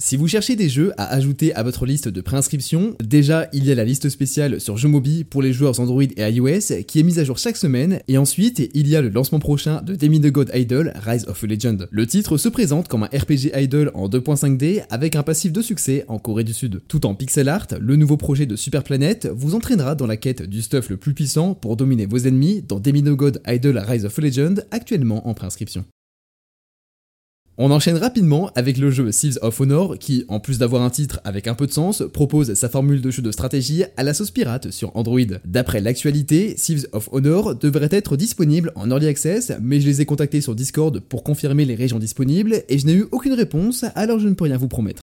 Si 0.06 0.18
vous 0.18 0.28
cherchez 0.28 0.58
des 0.58 0.68
jeux 0.68 0.92
à 0.98 1.06
ajouter 1.14 1.56
à 1.56 1.64
votre 1.64 1.86
liste 1.86 2.10
de 2.10 2.20
préinscription, 2.20 2.94
déjà 3.02 3.48
il 3.54 3.64
y 3.64 3.72
a 3.72 3.76
la 3.76 3.86
liste 3.86 4.10
spéciale 4.10 4.60
sur 4.60 4.78
Mobile 4.86 5.24
pour 5.24 5.42
les 5.42 5.54
joueurs 5.54 5.80
Android 5.80 6.04
et 6.04 6.30
iOS 6.30 6.84
qui 6.86 7.00
est 7.00 7.04
mise 7.04 7.20
à 7.20 7.24
jour 7.24 7.38
chaque 7.38 7.56
semaine, 7.56 8.01
et 8.10 8.18
ensuite 8.18 8.70
il 8.74 8.89
y 8.89 8.98
a 8.98 9.01
le 9.01 9.08
lancement 9.08 9.39
prochain 9.39 9.82
de 9.82 9.96
Demi 9.96 10.20
the 10.20 10.30
God 10.30 10.51
Idol 10.54 10.92
Rise 10.94 11.25
of 11.30 11.42
a 11.42 11.48
Legend. 11.48 11.88
Le 11.89 12.06
titre 12.06 12.36
se 12.36 12.50
présente 12.50 12.89
comme 12.89 13.04
un 13.04 13.18
RPG 13.18 13.56
idol 13.56 13.92
en 13.94 14.10
2.5D 14.10 14.84
avec 14.89 15.16
un 15.16 15.24
passif 15.24 15.54
de 15.54 15.62
succès 15.62 16.04
en 16.10 16.20
Corée 16.20 16.44
du 16.44 16.54
Sud. 16.54 16.82
Tout 16.89 17.06
en 17.06 17.16
pixel 17.16 17.48
art, 17.48 17.68
le 17.80 17.96
nouveau 17.96 18.18
projet 18.18 18.46
de 18.46 18.58
Super 18.58 18.84
Planet 18.84 19.30
vous 19.34 19.56
entraînera 19.56 19.96
dans 19.96 20.06
la 20.06 20.18
quête 20.18 20.42
du 20.42 20.62
stuff 20.62 20.89
le 20.89 20.98
plus 20.98 21.13
puissant 21.13 21.54
pour 21.54 21.77
dominer 21.77 22.08
vos 22.08 22.18
ennemis 22.18 22.62
dans 22.62 22.82
Demi 22.82 23.04
the 23.04 23.12
God 23.12 23.42
Idol 23.48 23.77
Rise 23.77 24.04
of 24.04 24.20
a 24.20 24.22
Legend 24.22 24.66
actuellement 24.70 25.30
en 25.30 25.34
préinscription. 25.34 25.86
On 27.60 27.69
enchaîne 27.69 27.98
rapidement 27.98 28.50
avec 28.55 28.79
le 28.79 28.89
jeu 28.89 29.12
Thieves 29.12 29.38
of 29.43 29.62
Honor 29.62 30.00
qui, 30.00 30.25
en 30.27 30.39
plus 30.39 30.57
d'avoir 30.57 30.81
un 30.81 30.89
titre 30.89 31.19
avec 31.24 31.48
un 31.48 31.53
peu 31.53 31.67
de 31.67 31.72
sens, 31.72 32.01
propose 32.12 32.55
sa 32.55 32.67
formule 32.67 33.00
de 33.00 33.12
jeu 33.12 33.22
de 33.22 33.31
stratégie 33.31 33.83
à 33.95 34.01
la 34.01 34.15
sauce 34.15 34.31
pirate 34.31 34.72
sur 34.72 34.95
Android. 34.98 35.19
D'après 35.45 35.79
l'actualité, 35.79 36.55
Thieves 36.55 36.88
of 36.93 37.10
Honor 37.12 37.53
devrait 37.53 37.89
être 37.91 38.17
disponible 38.17 38.72
en 38.74 38.89
Early 38.89 39.05
Access, 39.05 39.53
mais 39.62 39.79
je 39.79 39.86
les 39.86 40.01
ai 40.01 40.05
contactés 40.07 40.41
sur 40.41 40.55
Discord 40.55 41.00
pour 41.00 41.24
confirmer 41.24 41.65
les 41.65 41.75
régions 41.75 42.00
disponibles 42.00 42.63
et 42.69 42.79
je 42.79 42.88
n'ai 42.88 42.93
eu 42.93 43.05
aucune 43.12 43.33
réponse, 43.33 43.86
alors 43.93 44.17
je 44.17 44.27
ne 44.27 44.33
peux 44.33 44.45
rien 44.45 44.57
vous 44.57 44.67
promettre. 44.67 45.02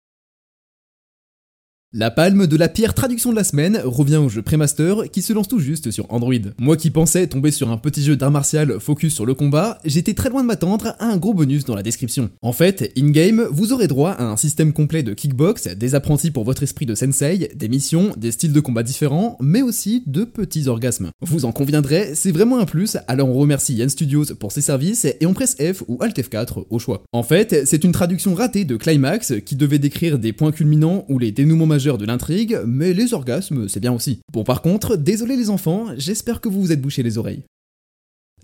La 1.97 2.11
palme 2.11 2.49
de 2.49 2.57
la 2.57 2.69
pire 2.69 2.93
traduction 2.93 3.31
de 3.31 3.37
la 3.37 3.45
semaine 3.45 3.81
revient 3.85 4.17
au 4.17 4.29
jeu 4.29 4.43
Premaster 4.43 5.09
qui 5.13 5.23
se 5.23 5.33
lance 5.33 5.47
tout 5.47 5.61
juste 5.61 5.93
sur 5.93 6.13
Android. 6.13 6.35
Moi 6.59 6.77
qui 6.77 6.91
pensais 6.91 7.29
tomber 7.29 7.53
sur 7.53 7.71
un 7.71 7.77
petit 7.77 8.03
jeu 8.03 8.17
d'art 8.17 8.33
martial 8.33 8.81
focus 8.81 9.15
sur 9.15 9.25
le 9.25 9.35
combat, 9.35 9.79
j'étais 9.85 10.15
très 10.15 10.29
loin 10.29 10.43
de 10.43 10.49
m'attendre 10.49 10.97
à 10.99 11.05
un 11.07 11.17
gros 11.19 11.35
bonus 11.35 11.65
dans 11.65 11.77
la 11.77 11.85
description. 11.85 12.31
En 12.43 12.53
fait, 12.53 12.91
in-game, 12.99 13.47
vous 13.49 13.73
aurez 13.73 13.87
droit 13.87 14.11
à 14.11 14.25
un 14.25 14.37
système 14.37 14.73
complet 14.73 15.05
de 15.05 15.15
kickbox, 15.15 15.69
des 15.69 15.95
apprentis 15.95 16.33
pour 16.33 16.43
votre 16.43 16.65
esprit 16.65 16.85
de 16.85 16.97
sensei, 16.97 17.53
des 17.55 17.69
missions, 17.69 18.13
des 18.17 18.33
styles 18.33 18.53
de 18.53 18.59
combat 18.59 18.83
différents, 18.83 19.37
mais 19.41 19.63
aussi 19.63 20.03
de 20.09 20.25
petits 20.25 20.67
orgasmes. 20.67 21.11
Vous 21.21 21.45
en 21.45 21.53
conviendrez, 21.53 22.17
c'est 22.17 22.33
vraiment 22.33 22.59
un 22.59 22.67
plus, 22.67 22.97
alors 23.07 23.29
on 23.29 23.35
remercie 23.35 23.75
Yann 23.75 23.89
Studios 23.89 24.35
pour 24.41 24.51
ses 24.51 24.63
services 24.63 25.05
et 25.05 25.27
on 25.27 25.33
presse 25.33 25.55
F 25.61 25.85
ou 25.87 25.99
Alt 26.01 26.19
F4 26.19 26.65
au 26.71 26.81
choix. 26.81 27.05
En 27.13 27.23
fait, 27.23 27.63
c'est 27.67 27.85
une 27.85 27.93
traduction 27.93 28.35
ratée 28.35 28.65
de 28.65 28.77
Climax 28.77 29.35
qui 29.47 29.55
devait 29.55 29.79
décrire 29.79 30.19
des 30.19 30.33
points 30.33 30.51
culminants 30.51 31.05
ou 31.09 31.21
les 31.21 31.31
dénouements 31.31 31.67
majeurs 31.67 31.84
de 31.93 32.07
l'intrigue, 32.07 32.59
mais 32.67 32.95
les 32.95 33.13
orgasmes, 33.13 33.69
c'est 33.69 33.81
bien 33.81 33.93
aussi. 33.93 34.21
Bon 34.33 34.45
par 34.45 34.63
contre, 34.63 34.97
désolé 34.97 35.37
les 35.37 35.51
enfants, 35.51 35.89
j'espère 35.97 36.41
que 36.41 36.49
vous 36.49 36.61
vous 36.61 36.73
êtes 36.73 36.81
bouché 36.81 37.03
les 37.03 37.19
oreilles. 37.19 37.45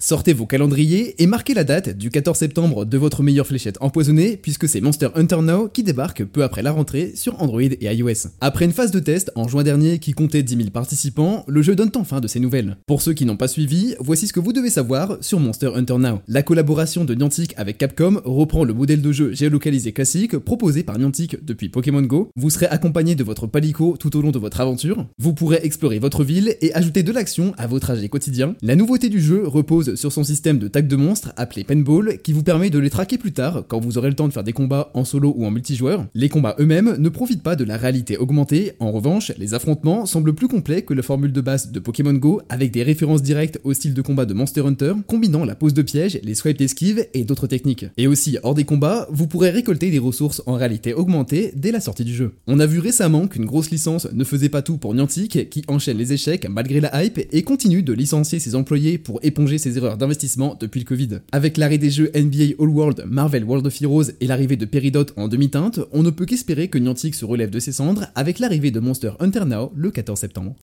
Sortez 0.03 0.33
vos 0.33 0.47
calendriers 0.47 1.23
et 1.23 1.27
marquez 1.27 1.53
la 1.53 1.63
date 1.63 1.91
du 1.91 2.09
14 2.09 2.39
septembre 2.39 2.87
de 2.87 2.97
votre 2.97 3.23
meilleure 3.23 3.47
fléchette 3.47 3.77
empoisonnée 3.83 4.39
puisque 4.39 4.67
c'est 4.67 4.81
Monster 4.81 5.09
Hunter 5.15 5.43
Now 5.43 5.69
qui 5.69 5.83
débarque 5.83 6.25
peu 6.25 6.43
après 6.43 6.63
la 6.63 6.73
rentrée 6.73 7.13
sur 7.15 7.39
Android 7.43 7.61
et 7.61 7.95
iOS. 7.95 8.29
Après 8.41 8.65
une 8.65 8.73
phase 8.73 8.93
de 8.93 8.99
test 8.99 9.31
en 9.35 9.47
juin 9.47 9.63
dernier 9.63 9.99
qui 9.99 10.13
comptait 10.13 10.43
10 10.43 10.57
000 10.57 10.71
participants, 10.71 11.45
le 11.47 11.61
jeu 11.61 11.77
donne 11.77 11.91
enfin 11.97 12.21
de 12.21 12.29
ses 12.29 12.41
nouvelles. 12.41 12.79
Pour 12.87 13.03
ceux 13.03 13.13
qui 13.13 13.27
n'ont 13.27 13.37
pas 13.37 13.47
suivi, 13.47 13.95
voici 14.01 14.27
ce 14.27 14.33
que 14.33 14.41
vous 14.41 14.55
devez 14.55 14.71
savoir 14.71 15.19
sur 15.21 15.39
Monster 15.39 15.73
Hunter 15.75 15.99
Now. 15.99 16.23
La 16.29 16.43
collaboration 16.43 17.05
de 17.05 17.15
Niantic 17.15 17.53
avec 17.59 17.77
Capcom 17.77 18.23
reprend 18.25 18.65
le 18.65 18.73
modèle 18.73 19.03
de 19.03 19.13
jeu 19.13 19.35
géolocalisé 19.35 19.93
classique 19.93 20.39
proposé 20.39 20.83
par 20.83 20.99
Niantic 20.99 21.45
depuis 21.45 21.69
Pokémon 21.69 22.01
Go. 22.01 22.31
Vous 22.37 22.49
serez 22.49 22.69
accompagné 22.69 23.17
de 23.17 23.25
votre 23.25 23.47
palico 23.47 23.99
tout 24.01 24.17
au 24.17 24.23
long 24.23 24.31
de 24.31 24.39
votre 24.39 24.63
aventure. 24.63 25.07
Vous 25.19 25.35
pourrez 25.35 25.61
explorer 25.63 25.99
votre 25.99 26.25
ville 26.25 26.57
et 26.63 26.73
ajouter 26.73 27.03
de 27.03 27.13
l'action 27.13 27.53
à 27.59 27.67
vos 27.67 27.81
trajets 27.81 28.09
quotidiens. 28.09 28.55
La 28.63 28.77
nouveauté 28.77 29.11
du 29.11 29.21
jeu 29.21 29.47
repose 29.47 29.90
sur 29.97 30.13
son 30.13 30.25
système 30.25 30.59
de 30.59 30.69
tag 30.69 30.87
de 30.87 30.97
monstres 30.97 31.33
appelé 31.37 31.65
Penball 31.65 32.19
qui 32.23 32.33
vous 32.33 32.43
permet 32.43 32.71
de 32.71 32.79
les 32.79 32.91
traquer 32.91 33.19
plus 33.19 33.33
tard 33.33 33.65
quand 33.69 33.81
vous 33.81 33.99
aurez 33.99 34.09
le 34.09 34.15
temps 34.15 34.29
de 34.29 34.33
faire 34.33 34.45
des 34.45 34.53
combats 34.53 34.91
en 34.95 35.05
solo 35.05 35.35
ou 35.37 35.45
en 35.45 35.51
multijoueur. 35.51 36.07
Les 36.15 36.29
combats 36.29 36.57
eux-mêmes 36.59 36.97
ne 36.99 37.09
profitent 37.09 37.43
pas 37.43 37.57
de 37.57 37.65
la 37.65 37.77
réalité 37.77 38.17
augmentée, 38.17 38.73
en 38.81 38.93
revanche, 38.93 39.33
les 39.39 39.55
affrontements 39.55 40.07
semblent 40.07 40.35
plus 40.35 40.49
complets 40.49 40.83
que 40.83 40.95
la 40.95 41.03
formule 41.03 41.33
de 41.33 41.41
base 41.41 41.73
de 41.73 41.81
Pokémon 41.81 42.13
Go 42.13 42.41
avec 42.49 42.71
des 42.71 42.83
références 42.83 43.23
directes 43.23 43.61
au 43.65 43.73
style 43.75 43.95
de 43.95 44.03
combat 44.03 44.27
de 44.27 44.35
Monster 44.35 44.63
Hunter, 44.63 44.95
combinant 45.07 45.45
la 45.45 45.55
pose 45.55 45.75
de 45.75 45.83
piège, 45.83 46.21
les 46.23 46.35
swipes 46.35 46.59
d'esquive 46.59 47.07
et 47.15 47.25
d'autres 47.25 47.47
techniques. 47.47 47.87
Et 47.97 48.07
aussi, 48.07 48.39
hors 48.43 48.55
des 48.55 48.65
combats, 48.65 49.07
vous 49.11 49.27
pourrez 49.27 49.51
récolter 49.51 49.91
des 49.91 49.99
ressources 49.99 50.43
en 50.47 50.55
réalité 50.55 50.95
augmentée 50.95 51.53
dès 51.57 51.73
la 51.73 51.81
sortie 51.81 52.05
du 52.05 52.15
jeu. 52.15 52.33
On 52.47 52.61
a 52.61 52.67
vu 52.67 52.79
récemment 52.79 53.27
qu'une 53.27 53.45
grosse 53.45 53.71
licence 53.71 54.09
ne 54.13 54.25
faisait 54.25 54.49
pas 54.49 54.63
tout 54.63 54.79
pour 54.79 54.95
Niantic 54.95 55.51
qui 55.51 55.63
enchaîne 55.69 55.99
les 55.99 56.13
échecs 56.13 56.47
malgré 56.49 56.81
la 56.81 57.05
hype 57.05 57.21
et 57.33 57.43
continue 57.43 57.83
de 57.83 57.93
licencier 57.93 58.39
ses 58.39 58.55
employés 58.55 58.99
pour 58.99 59.21
éponger 59.23 59.59
ses 59.59 59.79
d'investissement 59.81 60.57
depuis 60.59 60.81
le 60.81 60.87
Covid. 60.87 61.21
Avec 61.33 61.57
l'arrêt 61.57 61.79
des 61.79 61.91
jeux 61.91 62.11
NBA 62.15 62.55
All 62.59 62.69
World, 62.69 63.05
Marvel 63.07 63.45
World 63.45 63.67
of 63.67 63.83
Heroes 63.83 64.11
et 64.21 64.27
l'arrivée 64.27 64.57
de 64.57 64.65
Peridot 64.65 65.07
en 65.17 65.29
demi-teinte, 65.29 65.81
on 65.93 66.03
ne 66.03 66.11
peut 66.11 66.27
qu'espérer 66.27 66.69
que 66.69 66.79
Niantic 66.79 67.15
se 67.15 67.25
relève 67.25 67.51
de 67.51 67.59
ses 67.59 67.73
cendres 67.73 68.07
avec 68.15 68.39
l'arrivée 68.39 68.71
de 68.71 68.81
Monster 68.81 69.13
Hunter 69.21 69.45
Now 69.47 69.73
le 69.75 69.91
14 69.91 70.19
septembre. 70.19 70.57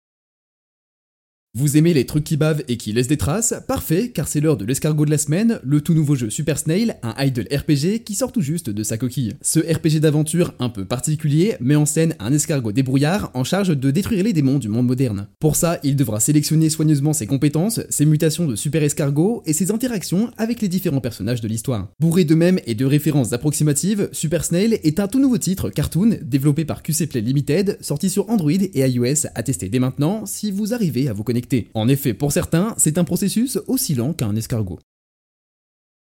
Vous 1.60 1.76
aimez 1.76 1.96
les 1.96 2.06
trucs 2.06 2.24
qui 2.24 2.38
bavent 2.38 2.62
et 2.68 2.78
qui 2.78 2.94
laissent 2.94 3.08
des 3.08 3.18
traces? 3.18 3.56
Parfait, 3.68 4.12
car 4.12 4.28
c'est 4.28 4.42
l'heure 4.42 4.58
de 4.58 4.66
l'escargot 4.66 5.06
de 5.06 5.10
la 5.10 5.18
semaine, 5.18 5.60
le 5.64 5.82
tout 5.82 5.96
nouveau 5.96 6.14
jeu 6.14 6.30
Super 6.30 6.60
Snail, 6.60 6.98
un 7.02 7.16
idle 7.18 7.48
RPG 7.52 8.04
qui 8.04 8.14
sort 8.14 8.32
tout 8.32 8.44
juste 8.44 8.70
de 8.70 8.84
sa 8.84 9.00
coquille. 9.00 9.34
Ce 9.42 9.60
RPG 9.60 10.00
d'aventure 10.00 10.54
un 10.60 10.70
peu 10.70 10.86
particulier 10.86 11.56
met 11.60 11.76
en 11.76 11.88
scène 11.88 12.14
un 12.20 12.32
escargot 12.32 12.74
débrouillard 12.74 13.32
en 13.34 13.44
charge 13.44 13.70
de 13.70 13.90
détruire 13.90 14.24
les 14.24 14.34
démons 14.34 14.60
du 14.60 14.70
monde 14.70 14.86
moderne. 14.86 15.30
Pour 15.40 15.56
ça, 15.56 15.80
il 15.84 15.96
devra 15.96 16.20
sélectionner 16.20 16.70
soigneusement 16.70 17.14
ses 17.14 17.26
compétences, 17.26 17.82
ses 17.90 18.06
mutations 18.06 18.46
de 18.46 18.56
super 18.56 18.84
escargot 18.84 19.42
et 19.48 19.54
ses 19.54 19.72
interactions 19.72 20.30
avec 20.38 20.62
les 20.62 20.68
différents 20.68 21.02
personnages 21.02 21.42
de 21.42 21.48
l'histoire. 21.48 21.90
Bourré 22.00 22.24
de 22.24 22.36
mèmes 22.36 22.60
et 22.68 22.76
de 22.76 22.86
références 22.86 23.34
approximatives, 23.34 24.10
Super 24.12 24.46
Snail 24.46 24.80
est 24.84 25.00
un 25.00 25.08
tout 25.08 25.20
nouveau 25.20 25.40
titre 25.40 25.72
cartoon 25.72 26.20
développé 26.22 26.66
par 26.66 26.84
QC 26.84 27.08
Play 27.08 27.22
Limited, 27.22 27.80
sorti 27.82 28.12
sur 28.12 28.30
Android 28.30 28.52
et 28.52 28.88
iOS 28.88 29.26
à 29.34 29.42
tester 29.42 29.70
dès 29.70 29.80
maintenant 29.80 30.28
si 30.28 30.52
vous 30.52 30.76
arrivez 30.76 31.10
à 31.10 31.14
vous 31.14 31.24
connecter 31.24 31.47
en 31.74 31.88
effet, 31.88 32.14
pour 32.14 32.32
certains, 32.32 32.74
c'est 32.78 32.98
un 32.98 33.04
processus 33.04 33.60
aussi 33.68 33.96
lent 33.96 34.14
qu'un 34.14 34.36
escargot. 34.36 34.80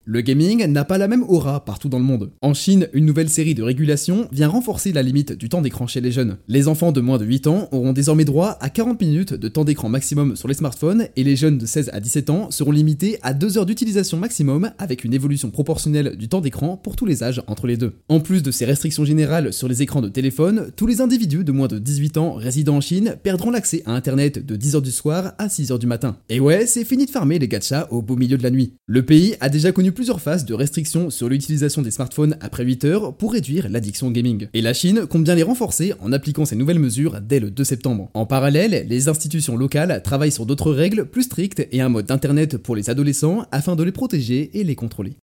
Le 0.06 0.20
gaming 0.20 0.66
n'a 0.68 0.84
pas 0.84 0.98
la 0.98 1.08
même 1.08 1.24
aura 1.30 1.64
partout 1.64 1.88
dans 1.88 1.98
le 1.98 2.04
monde. 2.04 2.30
En 2.42 2.54
Chine, 2.54 2.90
une 2.92 3.06
nouvelle 3.06 3.30
série 3.30 3.56
de 3.56 3.64
régulations 3.64 4.28
vient 4.34 4.50
renforcer 4.50 4.92
la 4.92 5.02
limite 5.02 5.32
du 5.32 5.48
temps 5.48 5.62
d'écran 5.62 5.88
chez 5.88 6.02
les 6.02 6.12
jeunes. 6.12 6.36
Les 6.50 6.68
enfants 6.68 6.92
de 6.92 7.00
moins 7.00 7.18
de 7.18 7.24
8 7.24 7.48
ans 7.48 7.70
auront 7.72 7.94
désormais 7.94 8.26
droit 8.26 8.58
à 8.60 8.70
40 8.70 9.00
minutes 9.00 9.34
de 9.34 9.48
temps 9.48 9.64
d'écran 9.64 9.88
maximum 9.88 10.36
sur 10.36 10.50
les 10.50 10.56
smartphones 10.56 11.08
et 11.16 11.24
les 11.24 11.38
jeunes 11.38 11.58
de 11.58 11.66
16 11.66 11.92
à 11.94 12.02
17 12.02 12.30
ans 12.32 12.52
seront 12.52 12.72
limités 12.72 13.18
à 13.22 13.34
2 13.34 13.58
heures 13.58 13.66
d'utilisation 13.66 14.18
maximum 14.18 14.72
avec 14.78 15.06
une 15.06 15.14
évolution 15.14 15.52
proportionnelle 15.52 16.18
du 16.18 16.28
temps 16.28 16.42
d'écran 16.42 16.76
pour 16.76 16.98
tous 16.98 17.06
les 17.06 17.24
âges 17.24 17.42
entre 17.48 17.66
les 17.66 17.78
deux. 17.78 17.94
En 18.10 18.20
plus 18.20 18.44
de 18.44 18.52
ces 18.52 18.66
restrictions 18.66 19.06
générales 19.06 19.54
sur 19.54 19.70
les 19.70 19.84
écrans 19.84 20.02
de 20.02 20.10
téléphone, 20.10 20.68
tous 20.76 20.86
les 20.86 21.00
individus 21.00 21.46
de 21.46 21.54
moins 21.54 21.68
de 21.68 21.80
18 21.80 22.18
ans 22.18 22.34
résidant 22.34 22.76
en 22.76 22.82
Chine 22.82 23.16
perdront 23.24 23.52
l'accès 23.52 23.84
à 23.86 23.94
internet 23.94 24.46
de 24.46 24.58
10h 24.58 24.82
du 24.82 24.92
soir 24.92 25.32
à 25.38 25.48
6h 25.48 25.80
du 25.80 25.88
matin. 25.88 26.18
Et 26.28 26.42
ouais, 26.42 26.66
c'est 26.66 26.84
fini 26.84 27.06
de 27.06 27.12
farmer 27.12 27.40
les 27.40 27.48
gachas 27.48 27.88
au 27.90 28.02
beau 28.02 28.18
milieu 28.18 28.38
de 28.38 28.44
la 28.44 28.52
nuit. 28.52 28.74
Le 28.86 29.04
pays 29.04 29.36
a 29.40 29.48
déjà 29.48 29.72
connu 29.72 29.93
plusieurs 29.94 30.20
phases 30.20 30.46
de 30.46 30.54
restrictions 30.54 31.10
sur 31.10 31.30
l'utilisation 31.30 31.82
des 31.82 31.92
smartphones 31.92 32.36
après 32.42 32.66
8 32.66 32.86
heures 32.86 33.16
pour 33.16 33.34
réduire 33.34 33.70
l'addiction 33.70 34.08
au 34.08 34.12
gaming. 34.12 34.48
Et 34.54 34.62
la 34.62 34.74
Chine 34.74 35.06
compte 35.06 35.24
bien 35.24 35.36
les 35.36 35.44
renforcer 35.44 35.94
en 36.02 36.12
appliquant 36.12 36.46
ces 36.46 36.56
nouvelles 36.56 36.80
mesures 36.80 37.22
dès 37.22 37.40
le 37.40 37.52
2 37.52 37.64
septembre. 37.64 38.10
En 38.14 38.26
parallèle, 38.26 38.86
les 38.88 39.08
institutions 39.08 39.56
locales 39.56 40.02
travaillent 40.04 40.32
sur 40.32 40.46
d'autres 40.46 40.72
règles 40.72 41.06
plus 41.06 41.24
strictes 41.24 41.68
et 41.72 41.82
un 41.82 41.90
mode 41.90 42.08
d'internet 42.08 42.58
pour 42.58 42.76
les 42.76 42.90
adolescents 42.90 43.46
afin 43.52 43.76
de 43.76 43.84
les 43.84 43.92
protéger 43.92 44.52
et 44.60 44.64
les 44.64 44.76
contrôler. 44.76 45.16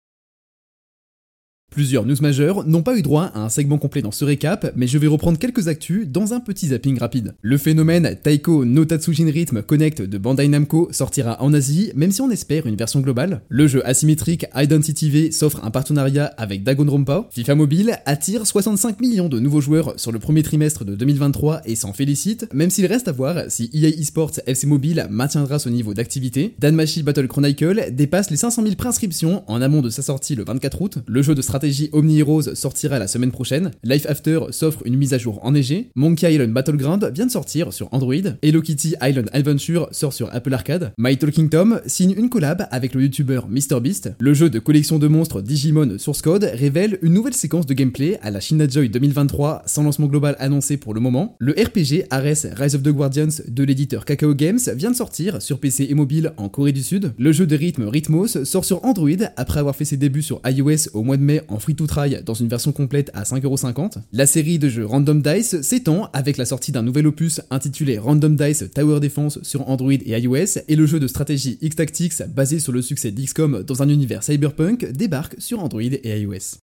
Plusieurs 1.70 2.04
news 2.04 2.16
majeures 2.20 2.66
n'ont 2.66 2.82
pas 2.82 2.98
eu 2.98 3.02
droit 3.02 3.30
à 3.32 3.44
un 3.44 3.48
segment 3.48 3.78
complet 3.78 4.02
dans 4.02 4.10
ce 4.10 4.24
récap, 4.24 4.72
mais 4.74 4.88
je 4.88 4.98
vais 4.98 5.06
reprendre 5.06 5.38
quelques 5.38 5.68
actus 5.68 6.08
dans 6.08 6.34
un 6.34 6.40
petit 6.40 6.66
zapping 6.68 6.98
rapide. 6.98 7.34
Le 7.42 7.56
phénomène 7.58 8.16
Taiko 8.20 8.64
no 8.64 8.84
Tatsujin 8.84 9.30
Rhythm 9.30 9.62
Connect 9.62 10.02
de 10.02 10.18
Bandai 10.18 10.48
Namco 10.48 10.88
sortira 10.90 11.40
en 11.40 11.54
Asie, 11.54 11.92
même 11.94 12.10
si 12.10 12.22
on 12.22 12.30
espère 12.32 12.66
une 12.66 12.74
version 12.74 12.98
globale. 12.98 13.42
Le 13.48 13.68
jeu 13.68 13.86
asymétrique 13.86 14.46
Identity 14.52 15.10
V 15.10 15.30
s'offre 15.30 15.64
un 15.64 15.70
partenariat 15.70 16.24
avec 16.38 16.64
Danganronpa. 16.64 17.28
FIFA 17.30 17.54
Mobile 17.54 17.98
attire 18.04 18.48
65 18.48 18.98
millions 19.00 19.28
de 19.28 19.38
nouveaux 19.38 19.60
joueurs 19.60 19.94
sur 19.96 20.10
le 20.10 20.18
premier 20.18 20.42
trimestre 20.42 20.84
de 20.84 20.96
2023 20.96 21.60
et 21.66 21.76
s'en 21.76 21.92
félicite, 21.92 22.48
même 22.52 22.70
s'il 22.70 22.86
reste 22.86 23.06
à 23.06 23.12
voir 23.12 23.44
si 23.48 23.70
EA 23.72 23.90
Esports 23.90 24.40
FC 24.44 24.66
Mobile 24.66 25.06
maintiendra 25.08 25.60
ce 25.60 25.68
niveau 25.68 25.94
d'activité. 25.94 26.52
Danmachi 26.58 27.04
Battle 27.04 27.28
Chronicle 27.28 27.92
dépasse 27.92 28.28
les 28.30 28.36
500 28.36 28.64
000 28.64 28.74
prescriptions 28.74 29.44
en 29.46 29.62
amont 29.62 29.82
de 29.82 29.90
sa 29.90 30.02
sortie 30.02 30.34
le 30.34 30.42
24 30.44 30.82
août. 30.82 30.98
Le 31.06 31.22
jeu 31.22 31.36
de 31.36 31.42
stratégie 31.42 31.59
stratégie 31.60 31.90
Omni 31.92 32.20
Heroes 32.20 32.54
sortira 32.54 32.98
la 32.98 33.06
semaine 33.06 33.32
prochaine, 33.32 33.70
Life 33.84 34.06
After 34.08 34.40
s'offre 34.48 34.80
une 34.86 34.96
mise 34.96 35.12
à 35.12 35.18
jour 35.18 35.44
enneigée, 35.44 35.90
Monkey 35.94 36.32
Island 36.32 36.54
Battleground 36.54 37.10
vient 37.14 37.26
de 37.26 37.30
sortir 37.30 37.74
sur 37.74 37.92
Android, 37.92 38.14
Hello 38.40 38.62
Kitty 38.62 38.94
Island 39.02 39.28
Adventure 39.34 39.86
sort 39.92 40.14
sur 40.14 40.34
Apple 40.34 40.54
Arcade, 40.54 40.94
My 40.96 41.18
Talking 41.18 41.50
Tom 41.50 41.82
signe 41.84 42.14
une 42.16 42.30
collab 42.30 42.66
avec 42.70 42.94
le 42.94 43.02
youtubeur 43.02 43.46
MrBeast, 43.46 44.12
le 44.18 44.32
jeu 44.32 44.48
de 44.48 44.58
collection 44.58 44.98
de 44.98 45.06
monstres 45.06 45.42
Digimon 45.42 45.98
Source 45.98 46.22
Code 46.22 46.44
révèle 46.44 46.98
une 47.02 47.12
nouvelle 47.12 47.34
séquence 47.34 47.66
de 47.66 47.74
gameplay 47.74 48.18
à 48.22 48.30
la 48.30 48.40
China 48.40 48.66
Joy 48.66 48.88
2023 48.88 49.64
sans 49.66 49.82
lancement 49.82 50.06
global 50.06 50.36
annoncé 50.38 50.78
pour 50.78 50.94
le 50.94 51.00
moment, 51.00 51.36
le 51.40 51.52
RPG 51.52 52.06
Ares 52.08 52.56
Rise 52.56 52.74
of 52.74 52.82
the 52.82 52.88
Guardians 52.88 53.42
de 53.46 53.64
l'éditeur 53.64 54.06
Kakao 54.06 54.34
Games 54.34 54.60
vient 54.76 54.92
de 54.92 54.96
sortir 54.96 55.42
sur 55.42 55.58
PC 55.58 55.88
et 55.90 55.94
mobile 55.94 56.32
en 56.38 56.48
Corée 56.48 56.72
du 56.72 56.82
Sud, 56.82 57.12
le 57.18 57.32
jeu 57.32 57.46
de 57.46 57.54
rythme 57.54 57.86
Rhythmos 57.86 58.44
sort 58.44 58.64
sur 58.64 58.82
Android 58.82 59.10
après 59.36 59.60
avoir 59.60 59.76
fait 59.76 59.84
ses 59.84 59.98
débuts 59.98 60.22
sur 60.22 60.40
iOS 60.46 60.88
au 60.94 61.02
mois 61.02 61.18
de 61.18 61.22
mai 61.22 61.42
en 61.50 61.59
free 61.59 61.75
to 61.75 61.87
try 61.87 62.23
dans 62.25 62.35
une 62.35 62.49
version 62.49 62.73
complète 62.73 63.11
à 63.14 63.23
5,50€. 63.23 64.02
La 64.12 64.26
série 64.26 64.59
de 64.59 64.69
jeux 64.69 64.87
Random 64.87 65.21
Dice 65.21 65.61
s'étend 65.61 66.09
avec 66.12 66.37
la 66.37 66.45
sortie 66.45 66.73
d'un 66.73 66.83
nouvel 66.83 67.07
opus 67.07 67.40
intitulé 67.50 67.99
Random 67.99 68.37
Dice 68.37 68.64
Tower 68.75 69.00
Defense 69.00 69.42
sur 69.42 69.69
Android 69.69 69.92
et 69.92 70.19
iOS 70.19 70.61
et 70.69 70.76
le 70.76 70.87
jeu 70.87 71.00
de 71.00 71.07
stratégie 71.07 71.59
X-Tactics 71.61 72.23
basé 72.28 72.59
sur 72.61 72.73
le 72.73 72.83
succès 72.83 73.11
d'XCOM 73.11 73.62
dans 73.62 73.83
un 73.83 73.88
univers 73.88 74.23
cyberpunk 74.23 74.92
débarque 74.92 75.37
sur 75.38 75.61
Android 75.62 75.83
et 75.83 76.21
iOS. 76.21 76.69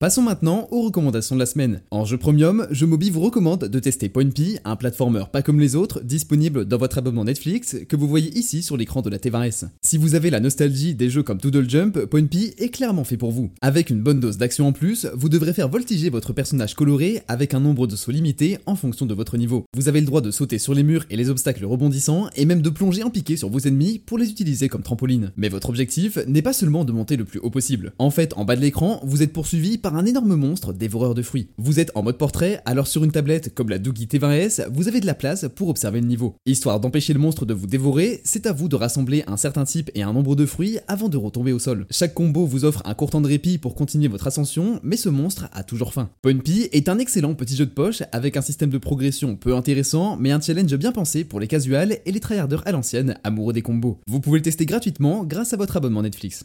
Passons 0.00 0.22
maintenant 0.22 0.68
aux 0.70 0.82
recommandations 0.82 1.34
de 1.34 1.40
la 1.40 1.46
semaine. 1.46 1.80
En 1.90 2.04
jeu 2.04 2.18
premium, 2.18 2.68
je 2.70 2.86
Mobi 2.86 3.10
vous 3.10 3.18
recommande 3.18 3.64
de 3.64 3.78
tester 3.80 4.08
Point 4.08 4.30
P, 4.30 4.60
un 4.64 4.76
platformer 4.76 5.24
pas 5.32 5.42
comme 5.42 5.58
les 5.58 5.74
autres, 5.74 6.04
disponible 6.04 6.66
dans 6.66 6.78
votre 6.78 6.98
abonnement 6.98 7.24
Netflix, 7.24 7.74
que 7.88 7.96
vous 7.96 8.06
voyez 8.06 8.30
ici 8.38 8.62
sur 8.62 8.76
l'écran 8.76 9.02
de 9.02 9.10
la 9.10 9.18
T20S. 9.18 9.64
Si 9.82 9.98
vous 9.98 10.14
avez 10.14 10.30
la 10.30 10.38
nostalgie 10.38 10.94
des 10.94 11.10
jeux 11.10 11.24
comme 11.24 11.38
Doodle 11.38 11.68
Jump, 11.68 12.04
Point 12.04 12.26
P 12.26 12.54
est 12.58 12.68
clairement 12.68 13.02
fait 13.02 13.16
pour 13.16 13.32
vous. 13.32 13.50
Avec 13.60 13.90
une 13.90 14.00
bonne 14.00 14.20
dose 14.20 14.38
d'action 14.38 14.68
en 14.68 14.72
plus, 14.72 15.08
vous 15.14 15.28
devrez 15.28 15.52
faire 15.52 15.68
voltiger 15.68 16.10
votre 16.10 16.32
personnage 16.32 16.74
coloré 16.74 17.22
avec 17.26 17.52
un 17.52 17.58
nombre 17.58 17.88
de 17.88 17.96
sauts 17.96 18.12
limité 18.12 18.58
en 18.66 18.76
fonction 18.76 19.04
de 19.04 19.14
votre 19.14 19.36
niveau. 19.36 19.64
Vous 19.76 19.88
avez 19.88 19.98
le 19.98 20.06
droit 20.06 20.20
de 20.20 20.30
sauter 20.30 20.58
sur 20.58 20.74
les 20.74 20.84
murs 20.84 21.06
et 21.10 21.16
les 21.16 21.28
obstacles 21.28 21.64
rebondissants, 21.64 22.30
et 22.36 22.44
même 22.44 22.62
de 22.62 22.70
plonger 22.70 23.02
en 23.02 23.10
piqué 23.10 23.36
sur 23.36 23.50
vos 23.50 23.58
ennemis 23.58 23.98
pour 23.98 24.16
les 24.16 24.30
utiliser 24.30 24.68
comme 24.68 24.84
trampoline. 24.84 25.32
Mais 25.36 25.48
votre 25.48 25.70
objectif 25.70 26.18
n'est 26.28 26.40
pas 26.40 26.52
seulement 26.52 26.84
de 26.84 26.92
monter 26.92 27.16
le 27.16 27.24
plus 27.24 27.40
haut 27.40 27.50
possible. 27.50 27.94
En 27.98 28.12
fait, 28.12 28.32
en 28.36 28.44
bas 28.44 28.54
de 28.54 28.60
l'écran, 28.60 29.00
vous 29.02 29.24
êtes 29.24 29.32
poursuivi 29.32 29.76
par 29.76 29.87
un 29.96 30.06
énorme 30.06 30.34
monstre 30.34 30.72
dévoreur 30.72 31.14
de 31.14 31.22
fruits. 31.22 31.50
Vous 31.58 31.80
êtes 31.80 31.90
en 31.94 32.02
mode 32.02 32.18
portrait, 32.18 32.60
alors 32.64 32.86
sur 32.86 33.04
une 33.04 33.12
tablette 33.12 33.54
comme 33.54 33.68
la 33.68 33.78
Doogie 33.78 34.06
T20S, 34.06 34.68
vous 34.72 34.88
avez 34.88 35.00
de 35.00 35.06
la 35.06 35.14
place 35.14 35.46
pour 35.54 35.68
observer 35.68 36.00
le 36.00 36.06
niveau. 36.06 36.36
Histoire 36.46 36.80
d'empêcher 36.80 37.12
le 37.12 37.18
monstre 37.18 37.46
de 37.46 37.54
vous 37.54 37.66
dévorer, 37.66 38.20
c'est 38.24 38.46
à 38.46 38.52
vous 38.52 38.68
de 38.68 38.76
rassembler 38.76 39.24
un 39.26 39.36
certain 39.36 39.64
type 39.64 39.90
et 39.94 40.02
un 40.02 40.12
nombre 40.12 40.36
de 40.36 40.46
fruits 40.46 40.78
avant 40.88 41.08
de 41.08 41.16
retomber 41.16 41.52
au 41.52 41.58
sol. 41.58 41.86
Chaque 41.90 42.14
combo 42.14 42.46
vous 42.46 42.64
offre 42.64 42.82
un 42.84 42.94
court 42.94 43.10
temps 43.10 43.20
de 43.20 43.28
répit 43.28 43.58
pour 43.58 43.74
continuer 43.74 44.08
votre 44.08 44.26
ascension, 44.26 44.80
mais 44.82 44.96
ce 44.96 45.08
monstre 45.08 45.48
a 45.52 45.62
toujours 45.62 45.92
faim. 45.92 46.10
Point 46.22 46.38
P 46.38 46.68
est 46.72 46.88
un 46.88 46.98
excellent 46.98 47.34
petit 47.34 47.56
jeu 47.56 47.66
de 47.66 47.70
poche 47.70 48.02
avec 48.12 48.36
un 48.36 48.42
système 48.42 48.70
de 48.70 48.78
progression 48.78 49.36
peu 49.36 49.54
intéressant, 49.54 50.16
mais 50.16 50.32
un 50.32 50.40
challenge 50.40 50.74
bien 50.76 50.92
pensé 50.92 51.24
pour 51.24 51.40
les 51.40 51.48
casuals 51.48 51.98
et 52.04 52.12
les 52.12 52.20
tryharders 52.20 52.62
à 52.66 52.72
l'ancienne, 52.72 53.18
amoureux 53.24 53.52
des 53.52 53.62
combos. 53.62 54.00
Vous 54.06 54.20
pouvez 54.20 54.38
le 54.38 54.44
tester 54.44 54.66
gratuitement 54.66 55.24
grâce 55.24 55.52
à 55.52 55.56
votre 55.56 55.76
abonnement 55.76 56.02
Netflix. 56.02 56.44